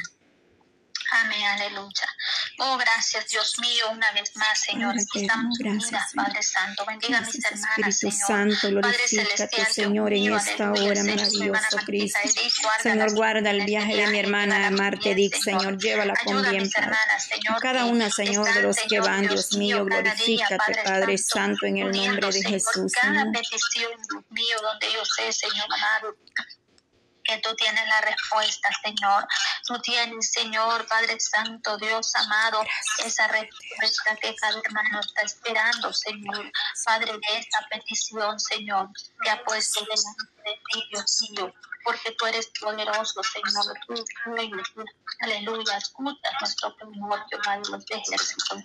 Amén, 1.15 1.45
aleluya. 1.45 2.09
Oh, 2.59 2.79
gracias, 2.79 3.29
Dios 3.29 3.59
mío, 3.61 3.85
una 3.93 4.11
vez 4.13 4.35
más, 4.37 4.61
Señor. 4.61 4.95
Aquí 4.95 5.21
estamos 5.21 5.59
gracias, 5.59 5.85
unidas, 5.85 6.11
Señor. 6.11 6.27
Padre 6.27 6.43
Santo. 6.43 6.87
Bendiga 6.87 7.19
a 7.19 7.21
mis 7.21 7.45
hermanas, 7.45 7.69
Espíritu 7.69 7.99
Señor. 7.99 8.27
Santo, 8.27 8.81
Padre 8.81 8.97
glorifícate, 9.09 9.65
Señor, 9.67 10.11
Dios 10.11 10.43
en 10.43 10.49
esta 10.51 10.71
hora 10.71 10.95
Señor, 11.03 11.17
maravillosa, 11.17 11.83
Cristo. 11.85 12.19
Señor, 12.83 13.15
guarda 13.15 13.51
el 13.51 13.61
en 13.61 13.67
viaje 13.67 13.93
este 13.93 14.07
de 14.07 14.13
mi 14.13 14.19
hermana 14.21 14.71
Marte 14.71 15.15
Dick, 15.15 15.35
Señor, 15.35 15.77
llévala 15.79 16.15
con 16.25 16.43
bien, 16.51 16.71
Padre. 16.71 16.97
Señor, 17.29 17.61
Cada 17.61 17.85
una, 17.85 18.11
Señor, 18.11 18.55
de 18.55 18.63
los 18.63 18.77
que 18.77 18.89
Señor, 18.89 19.05
van, 19.05 19.29
Dios 19.29 19.57
mío, 19.57 19.85
glorifícate, 19.85 20.83
Padre 20.83 21.19
Santo, 21.19 21.67
en 21.67 21.79
el 21.79 21.91
nombre 21.91 22.27
de 22.27 22.33
Señor, 22.33 22.51
Jesús, 22.53 22.93
Cada 22.95 23.21
Señor. 23.21 23.33
petición, 23.33 23.93
Dios 24.09 24.25
mío, 24.31 24.57
donde 24.63 24.93
yo 24.93 25.05
sé, 25.05 25.31
Señor 25.33 25.67
amado, 25.67 26.17
que 27.25 27.39
tú 27.39 27.55
tienes 27.57 27.87
la 27.89 28.01
respuesta, 28.01 28.69
Señor. 28.83 29.27
Tú 29.67 29.79
tienes, 29.81 30.33
Señor, 30.33 30.87
Padre 30.87 31.19
Santo, 31.21 31.77
Dios 31.79 32.15
amado, 32.17 32.65
esa 33.05 33.29
respuesta 33.29 34.17
que 34.17 34.35
cada 34.37 34.59
hermano 34.59 35.01
está 35.01 35.23
esperando, 35.23 35.93
Señor. 35.93 36.53
Padre, 36.85 37.13
de 37.13 37.39
esta 37.39 37.67
petición, 37.71 38.39
Señor, 38.39 38.89
que 39.23 39.31
ha 39.31 39.43
puesto 39.45 39.81
delante 39.81 40.25
de 40.45 40.61
ti, 40.73 40.85
Dios 40.91 41.19
mío, 41.31 41.55
porque 41.85 42.13
tú 42.13 42.27
eres 42.27 42.51
poderoso, 42.61 43.23
Señor. 43.23 43.75
Tú, 43.87 44.05
aleluya, 45.21 45.77
escucha 45.77 46.31
nuestro 46.41 46.77
clamor, 46.77 47.25
Jehová 47.31 47.59
de 47.59 47.71
los 47.71 47.85
ejércitos. 47.89 48.59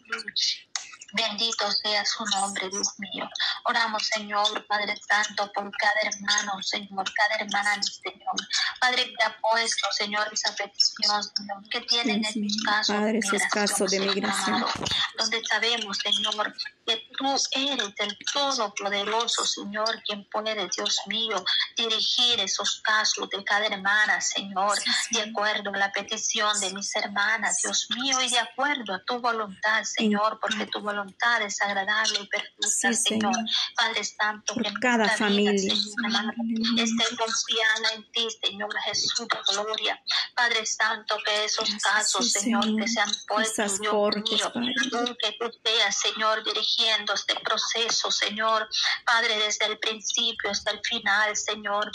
Bendito 1.13 1.71
sea 1.71 2.03
su 2.05 2.25
nombre, 2.25 2.69
Dios 2.69 2.89
mío. 2.99 3.29
Oramos, 3.63 4.05
Señor, 4.07 4.65
Padre 4.67 4.93
Santo, 5.07 5.49
por 5.53 5.71
cada 5.77 5.99
hermano, 6.03 6.61
Señor, 6.61 7.05
cada 7.13 7.35
hermana, 7.43 7.81
Señor. 7.81 8.35
Padre, 8.79 9.13
que 9.17 9.23
ha 9.25 9.37
puesto, 9.39 9.87
Señor, 9.91 10.27
esa 10.33 10.53
petición, 10.55 11.23
Señor, 11.23 11.63
que 11.69 11.81
tienen 11.81 12.23
Sí, 12.25 12.45
estos 12.45 12.51
Señor. 12.51 12.65
casos 12.75 12.95
Padre, 12.95 13.13
migración, 13.13 13.49
casos 13.51 13.91
de 13.91 13.99
migración. 14.01 14.55
amado, 14.55 14.69
donde 15.17 15.43
sabemos, 15.45 15.97
Señor, 15.97 16.53
que 16.85 17.06
tú 17.17 17.25
eres 17.51 17.93
el 17.97 18.17
Todopoderoso, 18.31 19.45
Señor, 19.45 20.01
quien 20.03 20.27
puede, 20.29 20.69
Dios 20.75 20.99
mío, 21.07 21.43
dirigir 21.75 22.39
esos 22.39 22.81
casos 22.83 23.29
de 23.29 23.43
cada 23.43 23.65
hermana, 23.65 24.21
Señor, 24.21 24.77
de 25.11 25.21
acuerdo 25.21 25.71
a 25.73 25.77
la 25.77 25.91
petición 25.91 26.59
de 26.59 26.73
mis 26.73 26.95
hermanas, 26.95 27.57
Dios 27.63 27.87
mío, 27.95 28.21
y 28.21 28.29
de 28.29 28.39
acuerdo 28.39 28.93
a 28.93 29.03
tu 29.03 29.19
voluntad, 29.19 29.83
Señor, 29.83 30.39
porque 30.39 30.65
tu 30.67 30.79
voluntad 30.79 31.41
es 31.41 31.61
agradable 31.61 32.19
y 32.21 32.27
perfecta, 32.27 32.67
Sí, 32.67 32.93
Señor. 32.93 33.33
Padre 33.75 34.03
Santo, 34.03 34.55
que 34.55 34.73
cada 34.81 35.09
familia, 35.09 35.51
vida, 35.51 35.75
Señor, 35.75 36.33
esté 36.77 37.15
confiada 37.15 37.95
en 37.95 38.11
ti, 38.11 38.27
Señor 38.43 38.69
Jesús 38.85 39.27
de 39.27 39.53
gloria. 39.53 40.01
Padre 40.35 40.65
Santo, 40.65 41.17
que 41.25 41.45
esos 41.45 41.69
casos, 41.81 42.31
Señor, 42.31 42.63
que 42.77 42.87
se 42.87 42.99
han 42.99 43.11
puesto, 43.27 43.63
Dios 43.63 43.79
cortes, 43.89 44.23
mío, 44.55 45.17
que 45.19 45.31
tú 45.39 45.51
seas, 45.63 45.97
Señor, 45.99 46.43
dirigiendo 46.43 47.06
este 47.13 47.35
proceso, 47.35 48.11
Señor, 48.11 48.67
Padre, 49.05 49.37
desde 49.37 49.65
el 49.65 49.77
principio 49.79 50.51
hasta 50.51 50.71
el 50.71 50.81
final, 50.83 51.35
Señor, 51.35 51.89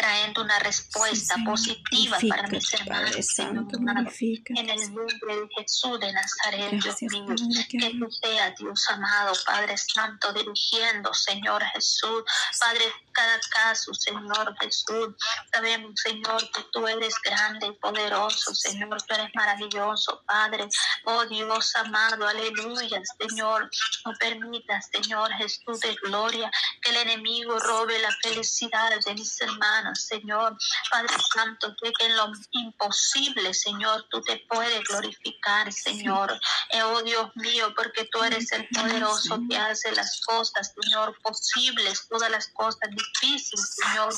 trayendo 0.00 0.42
una 0.42 0.58
respuesta 0.60 1.34
Sí, 1.34 1.44
positiva 1.44 2.18
para 2.28 2.48
mis 2.48 2.72
hermanos, 2.72 3.16
Santo. 3.34 3.76
En 3.76 4.70
el 4.70 4.94
nombre 4.94 5.36
de 5.36 5.48
Jesús 5.58 6.00
de 6.00 6.12
Nazaret, 6.12 6.70
Dios 6.70 7.02
mío, 7.02 7.26
Padre, 7.26 7.66
que 7.68 7.78
que 7.78 7.90
tú 7.98 8.10
seas, 8.10 8.56
Dios 8.56 8.88
amado, 8.88 9.32
Padre 9.44 9.76
Santo, 9.76 10.32
dirigiendo, 10.32 11.12
Señor 11.12 11.62
Jesús, 11.74 12.22
Padre, 12.58 12.84
cada 13.12 13.38
caso, 13.50 13.92
Señor 13.92 14.56
Jesús. 14.60 15.14
Sabemos, 15.52 15.92
Señor, 16.02 16.50
que 16.50 16.62
tú 16.72 16.86
eres 16.88 17.14
grande 17.22 17.66
y 17.66 17.72
poderoso, 17.72 18.54
Señor, 18.54 19.02
tú 19.02 19.14
eres 19.14 19.30
maravilloso, 19.34 20.22
Padre. 20.26 20.66
Oh 21.04 21.26
Dios 21.26 21.76
amado, 21.76 22.26
aleluya, 22.26 23.02
Señor. 23.18 23.70
No 24.06 24.12
permitas, 24.18 24.88
Señor 24.90 25.30
Jesús 25.32 25.80
de 25.80 25.94
gloria, 25.96 26.50
que 26.80 26.90
el 26.90 26.96
enemigo 26.96 27.58
robe 27.58 27.98
la 27.98 28.10
felicidad 28.22 28.90
de 29.04 29.14
mis 29.14 29.40
hermanos, 29.40 29.89
Señor. 29.96 30.56
Padre 30.90 31.14
Santo, 31.34 31.74
que 31.80 31.92
en 32.04 32.16
lo 32.16 32.32
imposible, 32.52 33.54
Señor, 33.54 34.06
tú 34.10 34.20
te 34.22 34.44
puedes 34.48 34.82
glorificar, 34.84 35.72
Señor. 35.72 36.38
Eh, 36.70 36.82
Oh 36.82 37.02
Dios 37.02 37.30
mío, 37.36 37.72
porque 37.76 38.04
tú 38.06 38.22
eres 38.22 38.50
el 38.52 38.66
poderoso 38.68 39.38
que 39.48 39.56
hace 39.56 39.92
las 39.92 40.20
cosas, 40.22 40.72
Señor, 40.80 41.16
posibles, 41.22 42.06
todas 42.08 42.30
las 42.30 42.48
cosas 42.48 42.90
difíciles, 42.90 43.76
Señor. 43.76 44.14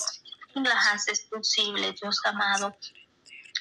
Tú 0.55 0.61
las 0.61 0.87
haces 0.89 1.27
posibles, 1.31 2.01
Dios 2.01 2.19
amado. 2.25 2.77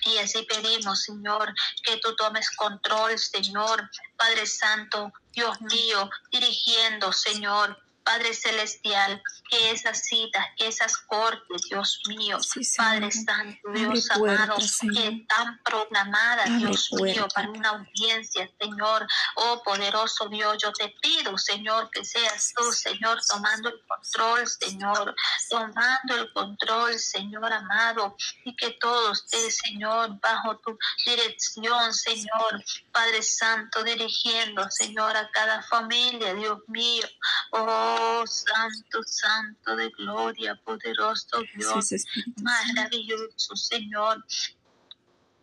Y 0.05 0.17
así 0.17 0.43
pedimos, 0.43 1.03
Señor, 1.03 1.53
que 1.83 1.97
tú 1.97 2.15
tomes 2.15 2.49
control, 2.55 3.17
Señor, 3.19 3.89
Padre 4.17 4.47
Santo, 4.47 5.11
Dios 5.31 5.61
mío, 5.61 6.09
dirigiendo, 6.31 7.11
Señor, 7.13 7.77
Padre 8.03 8.33
Celestial, 8.33 9.21
que 9.49 9.71
esas 9.71 10.05
citas, 10.05 10.45
que 10.57 10.67
esas 10.67 10.97
cortes, 10.97 11.61
Dios 11.69 11.99
mío, 12.07 12.37
Padre 12.77 13.11
Santo, 13.11 13.59
Dios 13.73 14.09
amado, 14.11 14.55
que 14.55 15.07
están 15.07 15.59
programadas, 15.63 16.57
Dios 16.57 16.89
mío, 16.93 17.27
para 17.33 17.49
una 17.49 17.69
audiencia, 17.69 18.49
Señor, 18.59 19.07
oh 19.35 19.61
poderoso 19.63 20.27
Dios, 20.29 20.57
yo 20.61 20.71
te 20.71 20.89
pido, 21.01 21.37
Señor, 21.37 21.89
que 21.91 22.03
seas 22.03 22.53
tú, 22.55 22.71
Señor, 22.71 23.19
tomando 23.29 23.69
el 23.69 23.81
control, 23.87 24.47
Señor, 24.47 25.15
tomando 25.49 26.15
el 26.15 26.33
control, 26.33 26.97
Señor 26.97 27.53
amado, 27.53 28.15
y 28.45 28.55
que 28.55 28.71
todo 28.71 29.11
esté, 29.11 29.51
Señor, 29.51 30.19
bajo 30.19 30.57
tu 30.59 30.77
dirección, 31.05 31.93
Señor, 31.93 32.63
Padre 32.91 33.21
Santo, 33.21 33.83
dirigiendo, 33.83 34.69
Señor, 34.71 35.15
a 35.15 35.29
cada 35.31 35.61
familia, 35.63 36.33
Dios 36.33 36.59
mío, 36.67 37.07
oh 37.51 38.00
Oh, 38.03 38.25
santo, 38.25 39.03
santo 39.05 39.75
de 39.75 39.89
gloria, 39.91 40.55
poderoso 40.55 41.43
Dios, 41.55 41.93
maravilloso 42.41 43.55
Señor. 43.55 44.25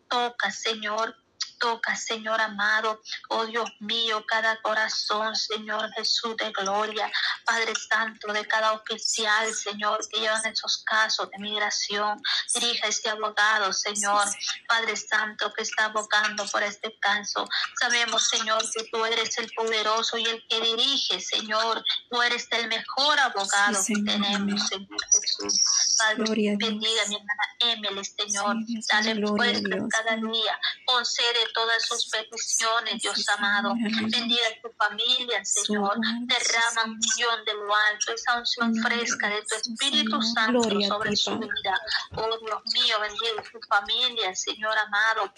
Toca, 0.09 0.51
Señor, 0.51 1.15
Toca, 1.59 1.97
Señor 1.97 2.41
amado, 2.41 3.01
oh 3.29 3.47
Dios 3.47 3.69
mío, 3.81 4.25
cada 4.27 4.61
corazón, 4.63 5.35
Señor 5.35 5.91
Jesús 5.93 6.37
de 6.37 6.51
gloria, 6.53 7.11
Padre 7.45 7.73
Santo, 7.89 8.33
de 8.33 8.47
cada 8.47 8.73
oficial, 8.73 9.53
Señor, 9.53 10.01
que 10.09 10.21
llevan 10.21 10.47
esos 10.47 10.83
casos 10.85 11.29
de 11.31 11.39
migración. 11.39 12.21
Dirija 12.55 12.89
este 12.89 13.09
abogado, 13.11 13.73
Señor, 13.73 14.25
Padre 14.69 14.97
Santo, 14.97 15.53
que 15.53 15.63
está 15.63 15.87
abogando 15.87 16.47
por 16.47 16.63
este 16.63 16.99
caso. 17.01 17.47
Sabemos, 17.81 18.29
Señor, 18.29 18.63
que 18.73 18.85
tú 18.91 19.05
eres 19.05 19.37
el 19.39 19.51
poderoso 19.53 20.19
y 20.19 20.25
el 20.25 20.47
que 20.49 20.61
dirige, 20.61 21.21
Señor. 21.21 21.83
Tú 22.11 22.23
eres 22.23 22.47
el 22.51 22.69
mejor 22.69 23.19
abogado 23.19 23.79
que 23.87 23.95
tenemos, 24.03 24.69
Señor 24.69 24.99
Jesús. 25.13 25.88
Padre, 25.99 26.57
bendiga 26.59 27.03
a 27.05 27.09
mi 27.09 27.17
hermana 27.17 27.45
Emily, 27.61 28.05
Señor. 28.05 28.57
Dale 28.91 29.27
fuerza 29.27 29.63
cada 29.91 30.17
día. 30.17 30.61
Concede 30.85 31.41
todas 31.55 31.87
sus 31.87 32.09
peticiones, 32.09 33.03
Dios 33.03 33.29
amado. 33.29 33.75
Bendiga 33.75 34.47
a 34.47 34.63
tu 34.63 34.73
familia, 34.77 35.45
Señor. 35.45 35.97
Derrama 36.23 36.95
unción 36.95 37.45
de 37.45 37.55
lo 37.55 37.75
alto, 37.75 38.13
esa 38.13 38.39
unción 38.39 38.75
fresca 38.77 39.29
de 39.29 39.43
tu 39.43 39.55
Espíritu 39.57 40.23
Santo 40.23 40.63
sobre 40.63 41.17
su 41.17 41.39
vida. 41.39 41.81
Oh 42.17 42.39
Dios 42.39 42.63
mío, 42.75 42.97
bendiga 43.01 43.41
a 43.41 43.51
tu 43.51 43.61
familia, 43.69 44.35
Señor 44.35 44.77
amado. 44.79 45.33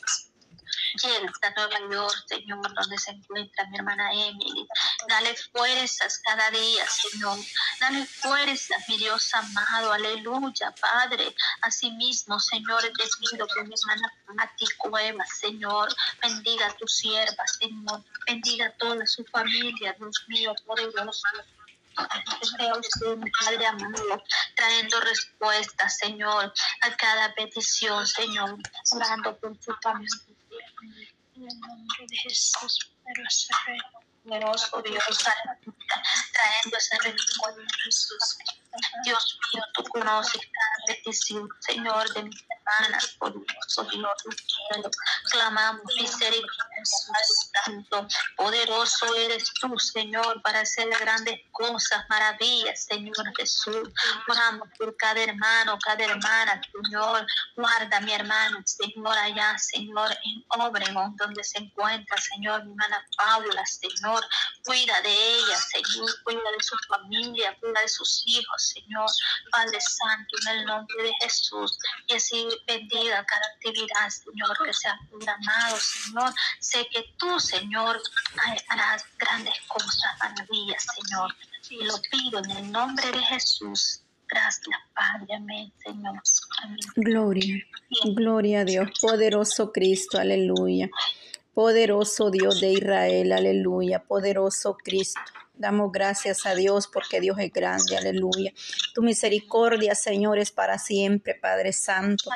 Llega 1.02 1.30
hasta 1.30 1.50
Nueva 1.50 1.94
York, 1.94 2.24
Señor, 2.26 2.74
donde 2.74 2.98
se 2.98 3.10
encuentra 3.12 3.66
mi 3.66 3.78
hermana 3.78 4.12
Emily. 4.12 4.66
Dale 5.08 5.34
fuerzas 5.52 6.20
cada 6.24 6.50
día, 6.50 6.86
Señor. 6.86 7.38
Dale 7.80 8.06
fuerzas, 8.06 8.88
mi 8.88 8.98
Dios 8.98 9.34
amado. 9.34 9.92
Aleluya, 9.92 10.74
Padre. 10.80 11.34
Asimismo, 11.62 12.38
Señor, 12.38 12.82
te 12.82 13.04
pido 13.18 13.46
que 13.46 13.62
mi 13.64 13.74
hermana 13.74 14.12
Pati 14.36 14.66
Cueva, 14.78 15.24
Señor, 15.26 15.94
bendiga 16.22 16.66
a 16.66 16.76
tu 16.76 16.86
sierva, 16.86 17.46
Señor. 17.46 18.04
Bendiga 18.26 18.66
a 18.66 18.72
toda 18.72 19.06
su 19.06 19.24
familia, 19.24 19.94
Dios 19.98 20.24
mío, 20.28 20.54
poderoso. 20.66 21.22
Padre 23.40 23.66
amado, 23.66 24.22
trayendo 24.56 25.00
respuestas, 25.00 25.98
Señor, 25.98 26.52
a 26.82 26.96
cada 26.96 27.34
petición, 27.34 28.06
Señor, 28.06 28.56
orando 28.92 29.36
por 29.38 29.56
su 29.60 29.74
familia. 29.82 30.39
En 31.40 31.48
el 31.48 31.58
nombre 31.58 32.06
de 32.06 32.16
Jesús, 32.18 32.92
poderoso 33.02 33.48
Dios, 34.84 35.24
ese 36.76 36.96
recuerdo, 36.98 37.62
Jesús. 37.82 38.36
Dios 39.04 39.38
mío, 39.52 39.64
tú 39.74 39.82
conoces 39.84 40.40
cada 40.40 40.86
petición, 40.86 41.48
Señor, 41.60 42.12
de 42.14 42.22
mis 42.24 42.44
hermanas, 42.48 43.16
poderoso 43.18 43.84
Dios 43.84 44.12
del 44.24 44.36
cielo. 44.36 44.90
Clamamos 45.30 45.82
misericordia, 45.96 46.82
Santo. 47.64 48.06
Poderoso 48.36 49.14
eres 49.16 49.52
tú, 49.60 49.76
Señor, 49.78 50.40
para 50.42 50.60
hacer 50.60 50.88
grandes 51.00 51.40
cosas, 51.50 52.04
maravillas, 52.08 52.84
Señor 52.84 53.32
Jesús. 53.36 53.88
Oramos 54.28 54.68
por 54.78 54.96
cada 54.96 55.20
hermano, 55.20 55.78
cada 55.78 56.04
hermana, 56.04 56.60
Señor. 56.72 57.26
Guarda 57.56 58.00
mi 58.00 58.12
hermana, 58.12 58.62
Señor, 58.64 59.18
allá, 59.18 59.58
Señor, 59.58 60.10
en 60.24 60.60
Obregón, 60.60 61.16
donde 61.16 61.42
se 61.42 61.58
encuentra, 61.58 62.16
Señor, 62.18 62.64
mi 62.64 62.70
hermana 62.70 63.04
Paula, 63.16 63.64
Señor. 63.66 64.24
Cuida 64.64 65.00
de 65.02 65.10
ella, 65.10 65.56
Señor. 65.56 66.10
Cuida 66.22 66.50
de 66.56 66.62
su 66.62 66.76
familia, 66.88 67.56
cuida 67.60 67.80
de 67.80 67.88
sus 67.88 68.22
hijos, 68.26 68.59
Señor, 68.60 69.08
Padre 69.50 69.78
Santo, 69.80 70.36
en 70.42 70.58
el 70.58 70.64
nombre 70.66 71.02
de 71.02 71.12
Jesús. 71.20 71.78
Y 72.08 72.14
así 72.14 72.48
bendiga 72.66 73.24
cada 73.24 73.46
actividad, 73.54 74.08
Señor, 74.08 74.56
que 74.64 74.72
sea 74.72 74.98
programado, 75.10 75.76
Señor. 75.78 76.34
Sé 76.60 76.86
que 76.92 77.04
tú, 77.18 77.40
Señor, 77.40 78.00
harás 78.68 79.04
grandes 79.18 79.54
cosas, 79.68 80.18
maravillas, 80.20 80.86
Señor. 80.94 81.34
Y 81.70 81.84
lo 81.84 81.94
pido 82.10 82.38
en 82.44 82.50
el 82.50 82.72
nombre 82.72 83.10
de 83.10 83.22
Jesús. 83.22 84.02
Gracias, 84.28 84.78
Padre. 84.94 85.34
Amén, 85.34 85.72
Señor. 85.84 86.20
Amén. 86.62 86.78
Gloria. 86.96 87.66
Gloria 88.14 88.60
a 88.60 88.64
Dios. 88.64 88.90
Poderoso 89.00 89.72
Cristo. 89.72 90.18
Aleluya. 90.18 90.88
Poderoso 91.52 92.30
Dios 92.30 92.60
de 92.60 92.72
Israel. 92.74 93.32
Aleluya. 93.32 94.02
Poderoso 94.04 94.76
Cristo. 94.76 95.20
Damos 95.60 95.92
gracias 95.92 96.46
a 96.46 96.54
Dios 96.54 96.88
porque 96.90 97.20
Dios 97.20 97.38
es 97.38 97.52
grande, 97.52 97.94
aleluya. 97.94 98.50
Tu 98.94 99.02
misericordia, 99.02 99.94
Señor, 99.94 100.38
es 100.38 100.50
para 100.50 100.78
siempre, 100.78 101.34
Padre 101.34 101.74
Santo. 101.74 102.30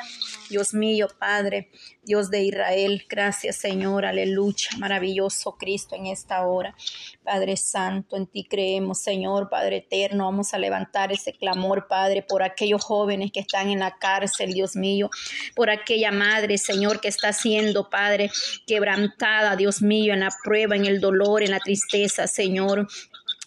Dios 0.47 0.75
mío, 0.75 1.07
Padre, 1.17 1.71
Dios 2.03 2.29
de 2.29 2.43
Israel, 2.43 3.03
gracias, 3.09 3.55
Señor, 3.55 4.05
aleluya. 4.05 4.67
Maravilloso 4.77 5.57
Cristo 5.57 5.95
en 5.95 6.05
esta 6.05 6.45
hora. 6.45 6.75
Padre 7.23 7.57
Santo, 7.57 8.15
en 8.15 8.27
ti 8.27 8.43
creemos, 8.43 8.99
Señor, 8.99 9.49
Padre 9.49 9.77
eterno. 9.77 10.25
Vamos 10.25 10.53
a 10.53 10.59
levantar 10.59 11.11
ese 11.11 11.33
clamor, 11.33 11.87
Padre, 11.87 12.21
por 12.21 12.43
aquellos 12.43 12.83
jóvenes 12.83 13.31
que 13.31 13.39
están 13.39 13.69
en 13.69 13.79
la 13.79 13.97
cárcel, 13.97 14.53
Dios 14.53 14.75
mío, 14.75 15.09
por 15.55 15.71
aquella 15.71 16.11
madre, 16.11 16.59
Señor, 16.59 17.01
que 17.01 17.07
está 17.07 17.33
siendo, 17.33 17.89
Padre, 17.89 18.29
quebrantada, 18.67 19.55
Dios 19.55 19.81
mío, 19.81 20.13
en 20.13 20.19
la 20.19 20.29
prueba, 20.43 20.75
en 20.75 20.85
el 20.85 21.01
dolor, 21.01 21.41
en 21.41 21.49
la 21.49 21.59
tristeza, 21.59 22.27
Señor. 22.27 22.87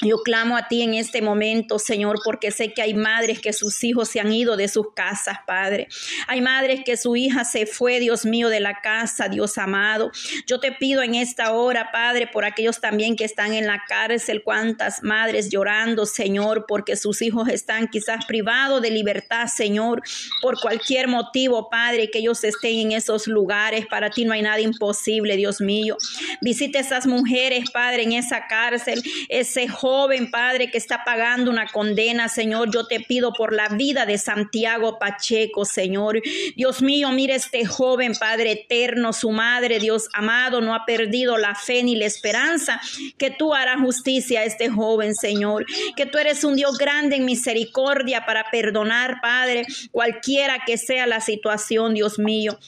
Yo 0.01 0.19
clamo 0.23 0.57
a 0.57 0.69
ti 0.69 0.83
en 0.83 0.95
este 0.95 1.23
momento, 1.23 1.81
Señor, 1.81 2.21
porque 2.25 2.53
sé 2.53 2.73
que 2.73 2.83
hay 2.83 2.95
madres 2.95 3.41
que 3.41 3.53
sus 3.53 3.83
hijos 3.83 4.09
se 4.09 4.21
han 4.21 4.33
ido 4.33 4.57
de 4.57 4.69
sus 4.69 4.93
casas, 4.95 5.39
Padre. 5.45 5.89
Hay 6.29 6.41
madres 6.41 6.83
que 6.85 6.97
su 6.97 7.17
hija 7.17 7.45
se 7.45 7.67
fue, 7.67 7.99
Dios 7.99 8.25
mío, 8.25 8.49
de 8.49 8.61
la 8.61 8.81
casa, 8.81 9.29
Dios 9.29 9.59
amado. 9.59 10.13
Yo 10.47 10.61
te 10.61 10.71
pido 10.71 11.03
en 11.03 11.17
esta 11.17 11.51
hora, 11.51 11.91
Padre, 11.91 12.29
por 12.29 12.45
aquellos 12.45 12.81
también 12.81 13.17
que 13.17 13.25
están 13.25 13.55
en 13.55 13.67
la 13.67 13.83
cárcel, 13.89 14.43
cuántas 14.45 15.03
madres 15.03 15.51
llorando, 15.51 16.07
Señor, 16.07 16.67
porque 16.69 16.95
sus 16.95 17.21
hijos 17.21 17.49
están 17.49 17.89
quizás 17.89 18.25
privados 18.25 18.81
de 18.81 18.93
libertad, 18.93 19.49
Señor, 19.49 20.03
por 20.41 20.61
cualquier 20.61 21.09
motivo, 21.09 21.71
Padre, 21.71 22.09
que 22.09 22.21
ellos 22.21 22.45
estén 22.45 22.79
en 22.79 22.93
esos 22.93 23.27
lugares. 23.27 23.85
Para 23.87 24.11
ti 24.11 24.25
no 24.25 24.33
hay 24.33 24.43
nada 24.43 24.61
imposible, 24.61 25.35
Dios 25.35 25.61
mío. 25.61 25.97
Visite 26.41 26.79
esas 26.79 27.05
mujeres, 27.09 27.69
Padre, 27.73 28.05
en 28.05 28.13
esa 28.13 28.47
cárcel, 28.47 29.03
ese 29.29 29.67
joven 29.67 29.88
joven, 29.89 30.31
Padre, 30.31 30.71
que 30.71 30.77
está 30.77 31.03
pagando 31.03 31.51
una 31.51 31.67
condena, 31.67 32.29
Señor. 32.29 32.71
Yo 32.71 32.87
te 32.87 33.01
pido 33.01 33.33
por 33.33 33.55
la 33.55 33.69
vida 33.69 34.05
de 34.05 34.19
Santiago 34.19 34.99
Pacheco, 34.99 35.65
Señor. 35.65 36.21
Dios 36.57 36.83
mío, 36.83 37.11
mire 37.11 37.37
este 37.37 37.65
joven, 37.65 38.13
Padre 38.15 38.53
eterno, 38.53 39.15
su 39.15 39.31
madre, 39.31 39.79
Dios 39.79 40.11
amado, 40.13 40.61
no 40.61 40.75
ha 40.75 40.85
perdido 40.85 41.39
la 41.39 41.55
fe 41.55 41.83
ni 41.83 41.97
la 41.97 42.05
esperanza 42.05 42.81
que 43.17 43.31
tú 43.31 43.55
harás 43.55 43.81
justicia 43.81 44.41
a 44.41 44.45
este 44.45 44.69
joven, 44.69 45.15
Señor. 45.15 45.65
Que 45.97 46.05
tú 46.05 46.19
eres 46.19 46.45
un 46.45 46.55
Dios 46.55 46.77
grande 46.77 47.17
en 47.17 47.25
misericordia 47.25 48.27
para 48.27 48.51
perdonar, 48.51 49.23
Padre, 49.23 49.67
cualquiera 49.91 50.59
que 50.67 50.77
sea 50.77 51.07
la 51.07 51.23
situación, 51.23 51.95
Dios 51.95 52.19
mío. 52.19 52.59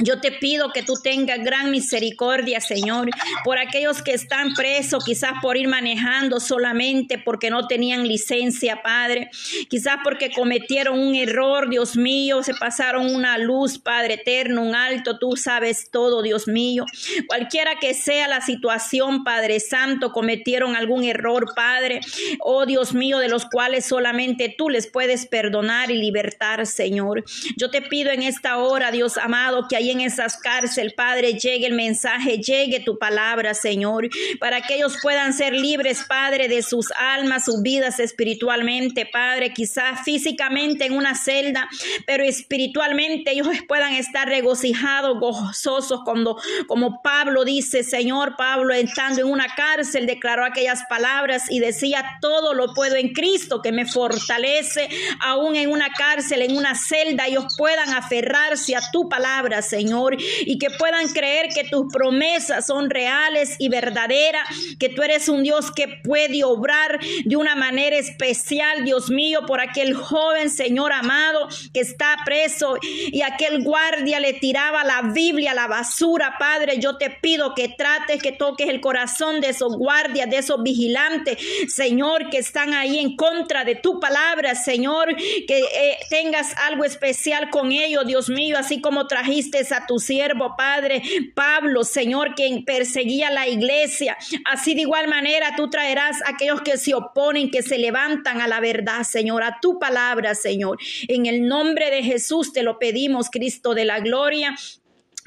Yo 0.00 0.20
te 0.20 0.32
pido 0.32 0.72
que 0.72 0.82
tú 0.82 0.94
tengas 1.00 1.38
gran 1.38 1.70
misericordia, 1.70 2.60
Señor, 2.60 3.08
por 3.44 3.58
aquellos 3.58 4.02
que 4.02 4.12
están 4.12 4.54
presos, 4.54 5.04
quizás 5.04 5.34
por 5.40 5.56
ir 5.56 5.68
manejando 5.68 6.40
solamente 6.40 7.16
porque 7.18 7.48
no 7.48 7.68
tenían 7.68 8.08
licencia, 8.08 8.82
Padre. 8.82 9.30
Quizás 9.68 9.98
porque 10.02 10.32
cometieron 10.32 10.98
un 10.98 11.14
error, 11.14 11.70
Dios 11.70 11.96
mío, 11.96 12.42
se 12.42 12.54
pasaron 12.54 13.14
una 13.14 13.38
luz, 13.38 13.78
Padre 13.78 14.14
eterno, 14.14 14.62
un 14.62 14.74
alto, 14.74 15.18
tú 15.20 15.36
sabes 15.36 15.90
todo, 15.92 16.22
Dios 16.22 16.48
mío. 16.48 16.84
Cualquiera 17.28 17.78
que 17.78 17.94
sea 17.94 18.26
la 18.26 18.40
situación, 18.40 19.22
Padre 19.22 19.60
Santo, 19.60 20.10
cometieron 20.10 20.74
algún 20.74 21.04
error, 21.04 21.52
Padre. 21.54 22.00
Oh 22.40 22.66
Dios 22.66 22.94
mío, 22.94 23.18
de 23.18 23.28
los 23.28 23.44
cuales 23.46 23.84
solamente 23.86 24.52
tú 24.56 24.70
les 24.70 24.88
puedes 24.88 25.26
perdonar 25.26 25.92
y 25.92 25.98
libertar, 25.98 26.66
Señor. 26.66 27.24
Yo 27.56 27.70
te 27.70 27.80
pido 27.80 28.10
en 28.10 28.24
esta 28.24 28.58
hora, 28.58 28.90
Dios 28.90 29.18
amado, 29.18 29.68
que 29.68 29.83
en 29.90 30.00
esas 30.00 30.36
cárceles, 30.36 30.94
Padre, 30.94 31.34
llegue 31.34 31.66
el 31.66 31.74
mensaje, 31.74 32.38
llegue 32.38 32.80
tu 32.80 32.98
palabra, 32.98 33.54
Señor, 33.54 34.08
para 34.40 34.60
que 34.60 34.76
ellos 34.76 34.96
puedan 35.02 35.32
ser 35.32 35.52
libres, 35.52 36.04
Padre, 36.08 36.48
de 36.48 36.62
sus 36.62 36.90
almas, 36.92 37.44
sus 37.44 37.62
vidas 37.62 38.00
espiritualmente, 38.00 39.06
Padre, 39.06 39.52
quizás 39.52 40.00
físicamente 40.04 40.86
en 40.86 40.92
una 40.94 41.14
celda, 41.14 41.68
pero 42.06 42.24
espiritualmente 42.24 43.32
ellos 43.32 43.48
puedan 43.68 43.94
estar 43.94 44.28
regocijados, 44.28 45.18
gozosos, 45.18 46.00
cuando, 46.04 46.38
como 46.66 47.02
Pablo 47.02 47.44
dice, 47.44 47.82
Señor, 47.82 48.36
Pablo 48.36 48.74
estando 48.74 49.20
en 49.20 49.28
una 49.28 49.46
cárcel 49.54 50.06
declaró 50.06 50.44
aquellas 50.44 50.82
palabras 50.88 51.50
y 51.50 51.60
decía, 51.60 52.18
todo 52.20 52.54
lo 52.54 52.74
puedo 52.74 52.96
en 52.96 53.12
Cristo 53.12 53.62
que 53.62 53.72
me 53.72 53.86
fortalece, 53.86 54.88
aún 55.20 55.56
en 55.56 55.70
una 55.70 55.90
cárcel, 55.90 56.42
en 56.42 56.56
una 56.56 56.74
celda, 56.74 57.26
ellos 57.26 57.46
puedan 57.56 57.90
aferrarse 57.90 58.76
a 58.76 58.90
tu 58.90 59.08
palabra, 59.08 59.62
Señor, 59.62 59.73
y 59.80 60.58
que 60.58 60.70
puedan 60.70 61.08
creer 61.08 61.48
que 61.54 61.64
tus 61.64 61.92
promesas 61.92 62.66
son 62.66 62.90
reales 62.90 63.56
y 63.58 63.68
verdaderas, 63.68 64.48
que 64.78 64.88
tú 64.88 65.02
eres 65.02 65.28
un 65.28 65.42
Dios 65.42 65.70
que 65.70 65.88
puede 66.02 66.44
obrar 66.44 67.00
de 67.24 67.36
una 67.36 67.56
manera 67.56 67.96
especial, 67.96 68.84
Dios 68.84 69.10
mío, 69.10 69.40
por 69.46 69.60
aquel 69.60 69.94
joven 69.94 70.50
Señor 70.50 70.92
amado 70.92 71.48
que 71.72 71.80
está 71.80 72.16
preso 72.24 72.78
y 72.82 73.22
aquel 73.22 73.62
guardia 73.62 74.20
le 74.20 74.34
tiraba 74.34 74.84
la 74.84 75.02
Biblia 75.02 75.52
a 75.52 75.54
la 75.54 75.66
basura, 75.66 76.36
Padre, 76.38 76.78
yo 76.78 76.96
te 76.96 77.10
pido 77.10 77.54
que 77.54 77.68
trates, 77.68 78.22
que 78.22 78.32
toques 78.32 78.68
el 78.68 78.80
corazón 78.80 79.40
de 79.40 79.48
esos 79.50 79.76
guardias, 79.76 80.28
de 80.30 80.38
esos 80.38 80.62
vigilantes, 80.62 81.38
Señor, 81.68 82.30
que 82.30 82.38
están 82.38 82.74
ahí 82.74 82.98
en 82.98 83.16
contra 83.16 83.64
de 83.64 83.74
tu 83.74 84.00
palabra, 84.00 84.54
Señor, 84.54 85.14
que 85.16 85.58
eh, 85.58 85.98
tengas 86.10 86.54
algo 86.58 86.84
especial 86.84 87.50
con 87.50 87.72
ellos, 87.72 88.06
Dios 88.06 88.28
mío, 88.28 88.56
así 88.58 88.80
como 88.80 89.06
trajiste 89.06 89.63
a 89.72 89.86
tu 89.86 89.98
siervo, 89.98 90.54
Padre 90.56 91.02
Pablo, 91.34 91.84
Señor, 91.84 92.34
quien 92.34 92.64
perseguía 92.64 93.30
la 93.30 93.48
iglesia. 93.48 94.16
Así 94.44 94.74
de 94.74 94.82
igual 94.82 95.08
manera 95.08 95.54
tú 95.56 95.70
traerás 95.70 96.22
a 96.22 96.30
aquellos 96.30 96.62
que 96.62 96.76
se 96.76 96.94
oponen, 96.94 97.50
que 97.50 97.62
se 97.62 97.78
levantan 97.78 98.40
a 98.40 98.48
la 98.48 98.60
verdad, 98.60 99.02
Señor, 99.02 99.42
a 99.42 99.58
tu 99.60 99.78
palabra, 99.78 100.34
Señor. 100.34 100.78
En 101.08 101.26
el 101.26 101.46
nombre 101.46 101.90
de 101.90 102.02
Jesús 102.02 102.52
te 102.52 102.62
lo 102.62 102.78
pedimos, 102.78 103.30
Cristo 103.30 103.74
de 103.74 103.84
la 103.84 104.00
gloria 104.00 104.54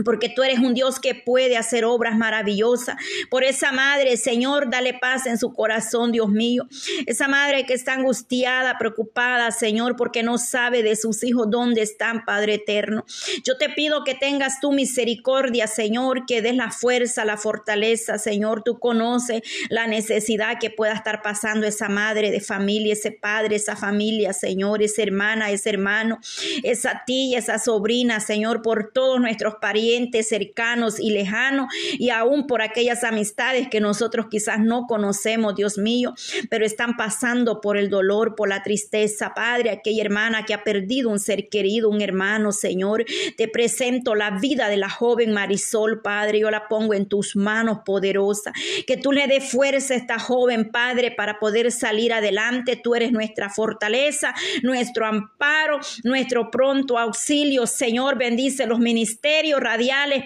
porque 0.04 0.30
tú 0.30 0.44
eres 0.44 0.60
un 0.60 0.74
Dios 0.74 1.00
que 1.00 1.16
puede 1.16 1.58
hacer 1.58 1.84
obras 1.86 2.18
maravillosas. 2.18 2.96
Por 3.30 3.44
esa 3.44 3.72
madre, 3.72 4.18
Señor, 4.18 4.70
dale 4.70 4.94
paz 4.94 5.26
en 5.26 5.38
su 5.38 5.54
corazón, 5.54 6.12
Dios 6.12 6.30
mío. 6.30 6.68
Esa 7.06 7.28
madre 7.28 7.66
que 7.66 7.74
está 7.74 7.94
angustiada, 7.94 8.78
preocupada, 8.78 9.52
Señor, 9.52 9.96
porque 9.96 10.22
no 10.22 10.38
sabe 10.38 10.84
de 10.84 10.96
sus 10.96 11.24
hijos 11.24 11.50
dónde 11.50 11.82
están, 11.82 12.26
Padre 12.26 12.56
eterno. 12.56 13.06
Yo 13.44 13.58
te 13.58 13.70
pido 13.70 14.04
que 14.04 14.14
tengas 14.14 14.60
tu 14.60 14.72
misericordia, 14.72 15.68
Señor, 15.68 16.26
que 16.26 16.42
des 16.42 16.56
la 16.56 16.72
fuerza, 16.72 17.26
la 17.26 17.38
fortaleza, 17.38 18.20
Señor. 18.20 18.64
Tú 18.64 18.80
conoces 18.80 19.42
la 19.70 19.88
necesidad 19.88 20.60
que 20.60 20.70
pueda 20.70 20.94
estar 20.94 21.22
pasando 21.22 21.66
esa 21.66 21.90
madre 21.90 22.30
de 22.32 22.40
familia, 22.40 22.94
ese 22.94 23.12
padre, 23.12 23.56
esa 23.56 23.76
familia, 23.76 24.34
Señor, 24.34 24.84
esa 24.84 25.02
hermana, 25.02 25.50
ese 25.50 25.72
hermano, 25.72 26.20
esa 26.64 27.04
tía, 27.06 27.40
esa 27.40 27.58
sobrina, 27.58 28.20
Señor, 28.20 28.62
por 28.62 28.92
todos 28.94 29.20
nuestros 29.20 29.56
parientes 29.56 29.87
cercanos 30.24 31.00
y 31.00 31.12
lejanos 31.12 31.68
y 31.98 32.10
aún 32.10 32.48
por 32.48 32.62
aquellas 32.62 33.04
amistades 33.04 33.68
que 33.70 33.80
nosotros 33.80 34.28
quizás 34.30 34.60
no 34.60 34.86
conocemos, 34.88 35.56
Dios 35.56 35.78
mío, 35.78 36.14
pero 36.50 36.66
están 36.66 36.98
pasando 36.98 37.62
por 37.62 37.78
el 37.78 37.90
dolor, 37.90 38.36
por 38.36 38.50
la 38.50 38.64
tristeza, 38.64 39.34
Padre, 39.36 39.72
aquella 39.72 40.04
hermana 40.04 40.46
que 40.46 40.54
ha 40.54 40.64
perdido 40.64 41.10
un 41.10 41.20
ser 41.20 41.50
querido, 41.50 41.90
un 41.90 42.02
hermano, 42.02 42.52
Señor, 42.52 43.06
te 43.38 43.48
presento 43.48 44.16
la 44.16 44.32
vida 44.32 44.70
de 44.70 44.78
la 44.78 44.90
joven 44.90 45.34
Marisol, 45.34 46.02
Padre, 46.02 46.40
yo 46.40 46.52
la 46.52 46.68
pongo 46.68 46.94
en 46.94 47.08
tus 47.08 47.36
manos 47.36 47.80
poderosa, 47.86 48.54
que 48.86 48.98
tú 48.98 49.12
le 49.12 49.28
des 49.28 49.50
fuerza 49.50 49.94
a 49.94 49.98
esta 49.98 50.20
joven, 50.20 50.72
Padre, 50.72 51.12
para 51.12 51.40
poder 51.40 51.72
salir 51.72 52.14
adelante, 52.14 52.80
tú 52.82 52.96
eres 52.96 53.12
nuestra 53.12 53.50
fortaleza, 53.50 54.34
nuestro 54.64 55.06
amparo, 55.06 55.80
nuestro 56.04 56.50
pronto 56.52 56.98
auxilio, 56.98 57.68
Señor, 57.68 58.18
bendice 58.18 58.66
los 58.66 58.80
ministerios, 58.80 59.60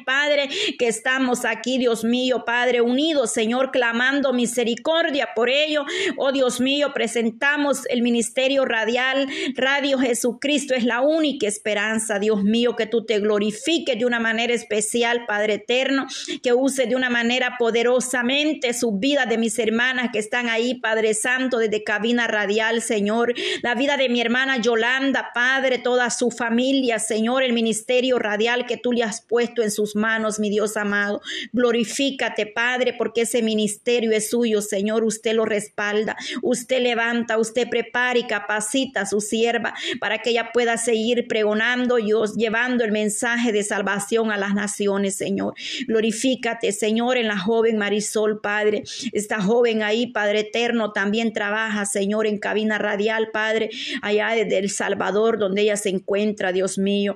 Padre, 0.05 0.49
que 0.79 0.87
estamos 0.87 1.43
aquí, 1.43 1.77
Dios 1.77 2.03
mío, 2.03 2.45
Padre, 2.45 2.81
unidos, 2.81 3.31
Señor, 3.31 3.71
clamando 3.71 4.31
misericordia 4.31 5.29
por 5.35 5.49
ello. 5.49 5.85
Oh 6.17 6.31
Dios 6.31 6.61
mío, 6.61 6.93
presentamos 6.93 7.81
el 7.89 8.01
ministerio 8.01 8.63
radial, 8.63 9.27
Radio 9.55 9.99
Jesucristo 9.99 10.73
es 10.73 10.85
la 10.85 11.01
única 11.01 11.47
esperanza, 11.47 12.17
Dios 12.17 12.43
mío, 12.43 12.75
que 12.77 12.85
tú 12.85 13.05
te 13.05 13.19
glorifiques 13.19 13.97
de 13.97 14.05
una 14.05 14.19
manera 14.19 14.53
especial, 14.53 15.25
Padre 15.25 15.55
eterno, 15.55 16.07
que 16.41 16.53
use 16.53 16.85
de 16.85 16.95
una 16.95 17.09
manera 17.09 17.55
poderosamente 17.59 18.73
su 18.73 18.93
vida 18.93 19.25
de 19.25 19.37
mis 19.37 19.59
hermanas 19.59 20.09
que 20.13 20.19
están 20.19 20.47
ahí, 20.47 20.75
Padre 20.75 21.13
Santo, 21.13 21.57
desde 21.57 21.83
cabina 21.83 22.27
radial, 22.27 22.81
Señor, 22.81 23.33
la 23.61 23.75
vida 23.75 23.97
de 23.97 24.07
mi 24.07 24.21
hermana 24.21 24.57
Yolanda, 24.57 25.31
Padre, 25.33 25.77
toda 25.77 26.09
su 26.09 26.31
familia, 26.31 26.99
Señor, 26.99 27.43
el 27.43 27.53
ministerio 27.53 28.17
radial 28.17 28.65
que 28.65 28.77
tú 28.77 28.93
le 28.93 29.03
has 29.03 29.21
puesto 29.21 29.40
en 29.41 29.71
sus 29.71 29.95
manos, 29.95 30.39
mi 30.39 30.49
Dios 30.49 30.77
amado. 30.77 31.21
Glorifícate, 31.51 32.45
Padre, 32.45 32.93
porque 32.97 33.21
ese 33.21 33.41
ministerio 33.41 34.12
es 34.12 34.30
suyo, 34.30 34.62
Señor. 34.62 35.04
Usted 35.04 35.34
lo 35.34 35.45
respalda, 35.45 36.15
usted 36.41 36.82
levanta, 36.82 37.38
usted 37.38 37.67
prepara 37.69 38.19
y 38.19 38.27
capacita 38.27 39.01
a 39.01 39.06
su 39.06 39.21
sierva 39.21 39.73
para 39.99 40.19
que 40.19 40.32
ella 40.32 40.51
pueda 40.54 40.77
seguir 40.77 41.27
pregonando, 41.27 41.95
Dios, 41.97 42.36
llevando 42.36 42.84
el 42.84 42.91
mensaje 42.91 43.51
de 43.51 43.63
salvación 43.63 44.32
a 44.32 44.38
las 44.38 44.54
naciones, 44.54 45.15
Señor. 45.15 45.54
Glorifícate, 45.88 46.71
Señor, 46.71 47.17
en 47.17 47.27
la 47.27 47.38
joven 47.38 47.77
Marisol, 47.77 48.41
Padre. 48.41 48.84
Esta 49.12 49.41
joven 49.41 49.84
ahí, 49.84 50.08
Padre 50.08 50.41
eterno, 50.41 50.91
también 50.91 51.34
trabaja, 51.34 51.86
Señor, 51.86 52.27
en 52.27 52.38
cabina 52.38 52.77
radial, 52.77 53.30
Padre, 53.32 53.69
allá 54.01 54.30
desde 54.30 54.58
El 54.58 54.69
Salvador, 54.69 55.38
donde 55.38 55.62
ella 55.62 55.77
se 55.77 55.89
encuentra, 55.89 56.51
Dios 56.51 56.77
mío. 56.77 57.15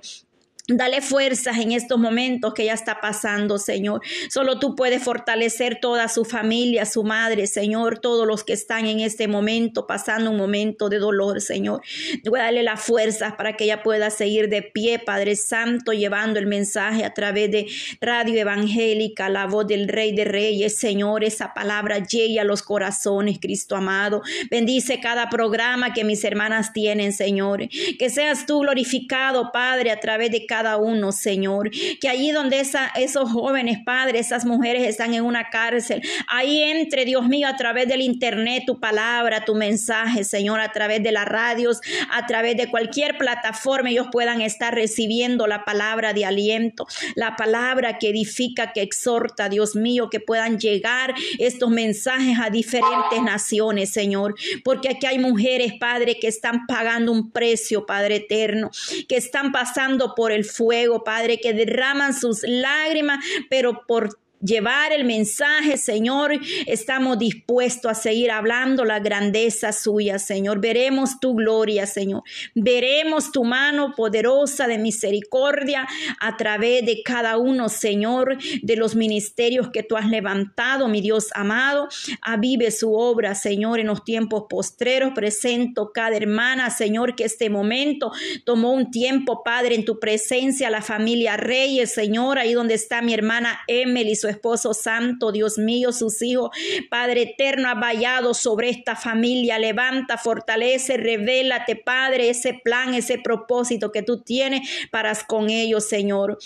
Dale 0.67 1.01
fuerzas 1.01 1.60
en 1.60 1.73
estos 1.73 1.99
momentos 1.99 2.56
que 2.56 2.65
ya 2.65 2.73
está 2.73 2.99
pasando, 2.99 3.60
Señor. 3.60 4.01
Solo 4.30 4.58
tú 4.58 4.75
puedes 4.75 5.04
fortalecer 5.04 5.80
toda 5.80 6.08
su 6.08 6.25
familia, 6.25 6.88
su 6.88 7.04
madre, 7.04 7.45
Señor, 7.45 7.99
todos 7.99 8.25
los 8.25 8.43
que 8.43 8.54
están 8.54 8.88
en 8.88 8.99
este 8.99 9.28
momento 9.28 9.86
pasando 9.86 10.32
un 10.32 10.38
momento 10.38 10.89
de 10.89 10.97
dolor, 10.97 11.39
Señor. 11.39 11.84
Voy 12.28 12.39
las 12.63 12.82
fuerzas 12.82 13.36
para 13.36 13.56
que 13.56 13.65
ella 13.65 13.84
pueda 13.84 14.10
seguir 14.10 14.49
de 14.49 14.63
pie, 14.63 14.97
Padre 14.97 15.36
Santo, 15.36 15.93
llevando 15.93 16.39
el 16.39 16.47
mensaje 16.47 17.06
a 17.06 17.13
través 17.13 17.51
de 17.51 17.67
Radio 18.01 18.34
Evangélica, 18.41 19.30
la 19.30 19.45
voz 19.45 19.67
del 19.67 19.88
Rey 19.88 20.15
de 20.15 20.25
Reyes, 20.25 20.80
Señor. 20.80 21.23
Esa 21.23 21.54
palabra 21.54 21.99
llegue 21.99 22.39
a 22.39 22.43
los 22.43 22.63
corazones, 22.63 23.38
Cristo 23.39 23.75
amado. 23.75 24.23
Bendice 24.49 24.99
cada 24.99 25.30
programa 25.30 25.93
que 25.93 26.04
mis 26.04 26.23
hermanas 26.23 26.73
tienen, 26.73 27.13
Señor. 27.13 27.69
Que 27.99 28.10
seas 28.10 28.47
tú 28.47 28.62
glorificado, 28.62 29.51
Padre, 29.51 29.91
a 29.91 29.99
través 29.99 30.32
de 30.32 30.47
cada 30.47 30.54
cada 30.55 30.77
uno, 30.77 31.11
Señor. 31.11 31.69
Que 31.99 32.07
allí 32.07 32.31
donde 32.31 32.65
esos 32.95 33.29
jóvenes 33.29 33.79
padres, 33.85 34.27
esas 34.27 34.45
mujeres 34.45 34.87
están 34.87 35.13
en 35.13 35.25
una 35.25 35.49
cárcel, 35.49 36.01
ahí 36.29 36.63
entre, 36.63 37.03
Dios 37.03 37.27
mío, 37.27 37.49
a 37.49 37.57
través 37.57 37.89
del 37.89 37.99
internet, 37.99 38.63
tu 38.65 38.79
palabra, 38.79 39.43
tu 39.43 39.53
mensaje, 39.53 40.23
Señor, 40.23 40.61
a 40.61 40.71
través 40.71 41.03
de 41.03 41.11
las 41.11 41.25
radios, 41.25 41.81
a 42.09 42.25
través 42.25 42.55
de 42.55 42.69
cualquier 42.69 43.17
plataforma, 43.17 43.89
ellos 43.89 44.07
puedan 44.13 44.39
estar 44.39 44.73
recibiendo 44.73 45.45
la 45.45 45.65
palabra 45.65 46.13
de 46.13 46.23
aliento, 46.23 46.87
la 47.15 47.35
palabra 47.35 47.97
que 47.97 48.09
edifica, 48.11 48.71
que 48.71 48.81
exhorta, 48.81 49.49
Dios 49.49 49.75
mío, 49.75 50.09
que 50.09 50.21
puedan 50.21 50.57
llegar 50.57 51.13
estos 51.37 51.69
mensajes 51.69 52.37
a 52.41 52.49
diferentes 52.49 53.21
naciones, 53.21 53.89
Señor. 53.89 54.35
Porque 54.63 54.87
aquí 54.87 55.05
hay 55.05 55.19
mujeres, 55.19 55.73
Padre, 55.77 56.17
que 56.17 56.27
están 56.27 56.65
pagando 56.65 57.11
un 57.11 57.31
precio, 57.31 57.85
Padre 57.85 58.15
eterno, 58.15 58.71
que 59.09 59.17
están 59.17 59.51
pasando 59.51 60.15
por 60.15 60.31
el 60.31 60.44
fuego, 60.45 61.03
Padre, 61.03 61.39
que 61.39 61.53
derraman 61.53 62.13
sus 62.13 62.41
lágrimas, 62.43 63.23
pero 63.49 63.86
por 63.88 64.17
llevar 64.41 64.91
el 64.91 65.05
mensaje, 65.05 65.77
Señor. 65.77 66.33
Estamos 66.65 67.17
dispuestos 67.19 67.91
a 67.91 67.95
seguir 67.95 68.31
hablando 68.31 68.85
la 68.85 68.99
grandeza 68.99 69.71
suya, 69.71 70.19
Señor. 70.19 70.59
Veremos 70.59 71.19
tu 71.19 71.35
gloria, 71.35 71.85
Señor. 71.87 72.23
Veremos 72.53 73.31
tu 73.31 73.43
mano 73.43 73.93
poderosa 73.95 74.67
de 74.67 74.77
misericordia 74.77 75.87
a 76.19 76.37
través 76.37 76.85
de 76.85 77.01
cada 77.03 77.37
uno, 77.37 77.69
Señor, 77.69 78.37
de 78.61 78.75
los 78.75 78.95
ministerios 78.95 79.69
que 79.71 79.83
tú 79.83 79.97
has 79.97 80.09
levantado, 80.09 80.87
mi 80.87 81.01
Dios 81.01 81.29
amado. 81.33 81.87
Avive 82.21 82.71
su 82.71 82.93
obra, 82.93 83.35
Señor, 83.35 83.79
en 83.79 83.87
los 83.87 84.03
tiempos 84.03 84.45
postreros. 84.49 85.13
Presento 85.13 85.91
cada 85.93 86.15
hermana, 86.15 86.69
Señor, 86.69 87.15
que 87.15 87.25
este 87.25 87.49
momento 87.49 88.11
tomó 88.43 88.71
un 88.71 88.91
tiempo, 88.91 89.43
Padre, 89.43 89.75
en 89.75 89.85
tu 89.85 89.99
presencia, 89.99 90.69
la 90.69 90.81
familia 90.81 91.37
Reyes, 91.37 91.93
Señor, 91.93 92.39
ahí 92.39 92.53
donde 92.53 92.73
está 92.73 93.01
mi 93.01 93.13
hermana 93.13 93.59
Emily, 93.67 94.15
su 94.25 94.29
esposo 94.29 94.73
santo, 94.73 95.31
Dios 95.31 95.59
mío, 95.59 95.91
sus 95.91 96.21
hijos. 96.23 96.49
Padre 96.89 97.21
eterno, 97.21 97.69
ha 97.69 97.75
vallado 97.75 98.33
sobre 98.33 98.69
esta 98.69 98.95
familia. 98.95 99.59
Levanta, 99.59 100.17
fortalece, 100.17 100.97
revélate, 100.97 101.75
Padre, 101.75 102.29
ese 102.29 102.59
plan, 102.63 102.95
ese 102.95 103.19
propósito 103.19 103.91
que 103.91 104.01
tú 104.01 104.21
tienes 104.21 104.67
para 104.91 105.15
con 105.27 105.49
ellos, 105.51 105.88
Señor. 105.88 106.39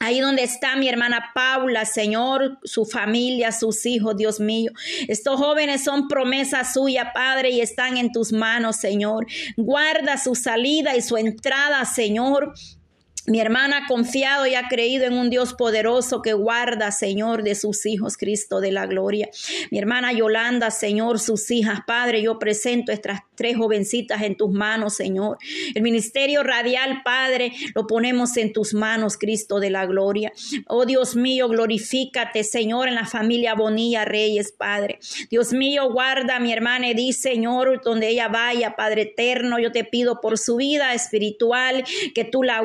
Ahí 0.00 0.18
donde 0.18 0.42
está 0.42 0.74
mi 0.74 0.88
hermana 0.88 1.30
Paula, 1.34 1.84
Señor, 1.84 2.58
su 2.64 2.84
familia, 2.84 3.52
sus 3.52 3.86
hijos, 3.86 4.16
Dios 4.16 4.40
mío. 4.40 4.72
Estos 5.06 5.38
jóvenes 5.38 5.84
son 5.84 6.08
promesa 6.08 6.64
suya, 6.64 7.12
Padre, 7.14 7.50
y 7.50 7.60
están 7.60 7.96
en 7.96 8.10
tus 8.10 8.32
manos, 8.32 8.76
Señor. 8.76 9.26
Guarda 9.56 10.18
su 10.18 10.34
salida 10.34 10.96
y 10.96 11.00
su 11.00 11.16
entrada, 11.16 11.84
Señor. 11.84 12.52
Mi 13.26 13.40
hermana 13.40 13.78
ha 13.78 13.86
confiado 13.86 14.46
y 14.46 14.54
ha 14.54 14.68
creído 14.68 15.06
en 15.06 15.14
un 15.14 15.30
Dios 15.30 15.54
poderoso 15.54 16.20
que 16.20 16.34
guarda, 16.34 16.92
Señor, 16.92 17.42
de 17.42 17.54
sus 17.54 17.86
hijos, 17.86 18.18
Cristo 18.18 18.60
de 18.60 18.70
la 18.70 18.86
gloria. 18.86 19.30
Mi 19.70 19.78
hermana 19.78 20.12
Yolanda, 20.12 20.70
Señor, 20.70 21.18
sus 21.18 21.50
hijas, 21.50 21.80
Padre, 21.86 22.20
yo 22.20 22.38
presento 22.38 22.92
estas 22.92 23.20
tres 23.34 23.56
jovencitas 23.56 24.22
en 24.22 24.36
tus 24.36 24.50
manos, 24.50 24.94
Señor. 24.94 25.38
El 25.74 25.82
ministerio 25.82 26.42
radial, 26.42 27.00
Padre, 27.02 27.52
lo 27.74 27.86
ponemos 27.86 28.36
en 28.36 28.52
tus 28.52 28.74
manos, 28.74 29.16
Cristo 29.16 29.58
de 29.58 29.70
la 29.70 29.86
gloria. 29.86 30.30
Oh 30.66 30.84
Dios 30.84 31.16
mío, 31.16 31.48
glorifícate, 31.48 32.44
Señor, 32.44 32.88
en 32.88 32.94
la 32.94 33.06
familia 33.06 33.54
Bonilla 33.54 34.04
Reyes, 34.04 34.52
Padre. 34.52 34.98
Dios 35.30 35.54
mío, 35.54 35.90
guarda 35.90 36.36
a 36.36 36.40
mi 36.40 36.52
hermana 36.52 36.90
Edith, 36.90 37.16
Señor, 37.16 37.80
donde 37.82 38.08
ella 38.08 38.28
vaya, 38.28 38.76
Padre 38.76 39.02
eterno. 39.02 39.58
Yo 39.58 39.72
te 39.72 39.84
pido 39.84 40.20
por 40.20 40.38
su 40.38 40.56
vida 40.56 40.92
espiritual, 40.92 41.84
que 42.14 42.24
tú 42.24 42.42
la 42.42 42.60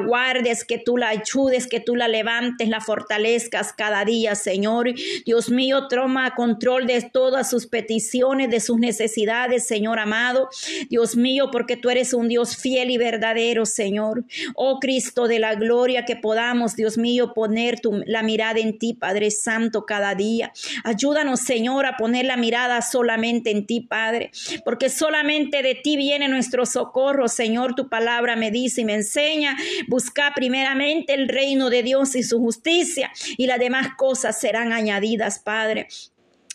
que 0.65 0.77
tú 0.77 0.97
la 0.97 1.09
ayudes, 1.09 1.67
que 1.67 1.79
tú 1.79 1.95
la 1.95 2.07
levantes, 2.07 2.67
la 2.69 2.81
fortalezcas 2.81 3.73
cada 3.73 4.03
día, 4.05 4.35
Señor. 4.35 4.93
Dios 5.25 5.49
mío, 5.49 5.87
toma 5.87 6.35
control 6.35 6.87
de 6.87 7.01
todas 7.01 7.49
sus 7.49 7.67
peticiones, 7.67 8.49
de 8.49 8.59
sus 8.59 8.79
necesidades, 8.79 9.67
Señor 9.67 9.99
amado. 9.99 10.49
Dios 10.89 11.15
mío, 11.15 11.49
porque 11.51 11.77
tú 11.77 11.89
eres 11.89 12.13
un 12.13 12.27
Dios 12.27 12.57
fiel 12.57 12.89
y 12.91 12.97
verdadero, 12.97 13.65
Señor. 13.65 14.25
Oh 14.55 14.79
Cristo 14.79 15.27
de 15.27 15.39
la 15.39 15.55
gloria, 15.55 16.05
que 16.05 16.15
podamos, 16.15 16.75
Dios 16.75 16.97
mío, 16.97 17.33
poner 17.33 17.79
tu, 17.79 18.01
la 18.05 18.23
mirada 18.23 18.59
en 18.59 18.77
ti, 18.79 18.93
Padre 18.93 19.31
Santo, 19.31 19.85
cada 19.85 20.15
día. 20.15 20.51
Ayúdanos, 20.83 21.41
Señor, 21.41 21.85
a 21.85 21.97
poner 21.97 22.25
la 22.25 22.37
mirada 22.37 22.81
solamente 22.81 23.51
en 23.51 23.65
ti, 23.65 23.81
Padre, 23.81 24.31
porque 24.65 24.89
solamente 24.89 25.61
de 25.61 25.75
ti 25.75 25.97
viene 25.97 26.27
nuestro 26.27 26.65
socorro, 26.65 27.27
Señor. 27.27 27.75
Tu 27.75 27.89
palabra 27.89 28.35
me 28.35 28.51
dice 28.51 28.81
y 28.81 28.85
me 28.85 28.95
enseña, 28.95 29.55
busca 29.87 30.33
primeramente 30.39 31.13
el 31.13 31.27
reino 31.27 31.69
de 31.69 31.83
Dios 31.83 32.15
y 32.15 32.23
su 32.23 32.39
justicia 32.39 33.11
y 33.35 33.45
las 33.45 33.59
demás 33.59 33.89
cosas 33.97 34.39
serán 34.39 34.71
añadidas, 34.71 35.39
Padre. 35.39 35.89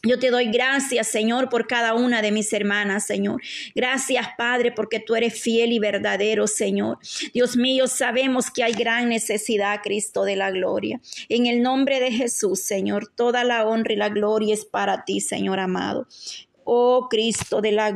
Yo 0.03 0.19
te 0.19 0.31
doy 0.31 0.47
gracias, 0.47 1.09
Señor, 1.09 1.51
por 1.51 1.67
cada 1.67 1.93
una 1.93 2.23
de 2.23 2.33
mis 2.33 2.51
hermanas, 2.55 3.05
Señor. 3.05 3.43
Gracias, 3.75 4.27
Padre, 4.39 4.73
porque 4.73 5.01
tú 5.01 5.15
eres 5.17 5.39
fiel 5.39 5.73
y 5.73 5.79
verdadero, 5.79 6.47
Señor. 6.47 6.97
Dios 7.35 7.59
mío, 7.59 7.87
sabemos 7.87 8.51
que 8.51 8.65
hay 8.65 8.73
gran 8.73 9.11
necesidad, 9.11 9.81
Cristo, 9.83 10.25
de 10.25 10.37
la 10.37 10.51
gloria. 10.51 10.99
En 11.29 11.45
el 11.45 11.61
nombre 11.61 12.01
de 12.01 12.11
Jesús, 12.11 12.63
Señor, 12.63 13.13
toda 13.15 13.45
la 13.45 13.67
honra 13.67 13.93
y 13.93 13.97
la 13.97 14.09
gloria 14.09 14.55
es 14.55 14.65
para 14.65 15.05
ti, 15.05 15.21
Señor 15.21 15.61
amado. 15.61 16.07
Oh 16.65 17.09
Cristo 17.11 17.61
de 17.61 17.73
la 17.73 17.91
gloria. 17.91 17.93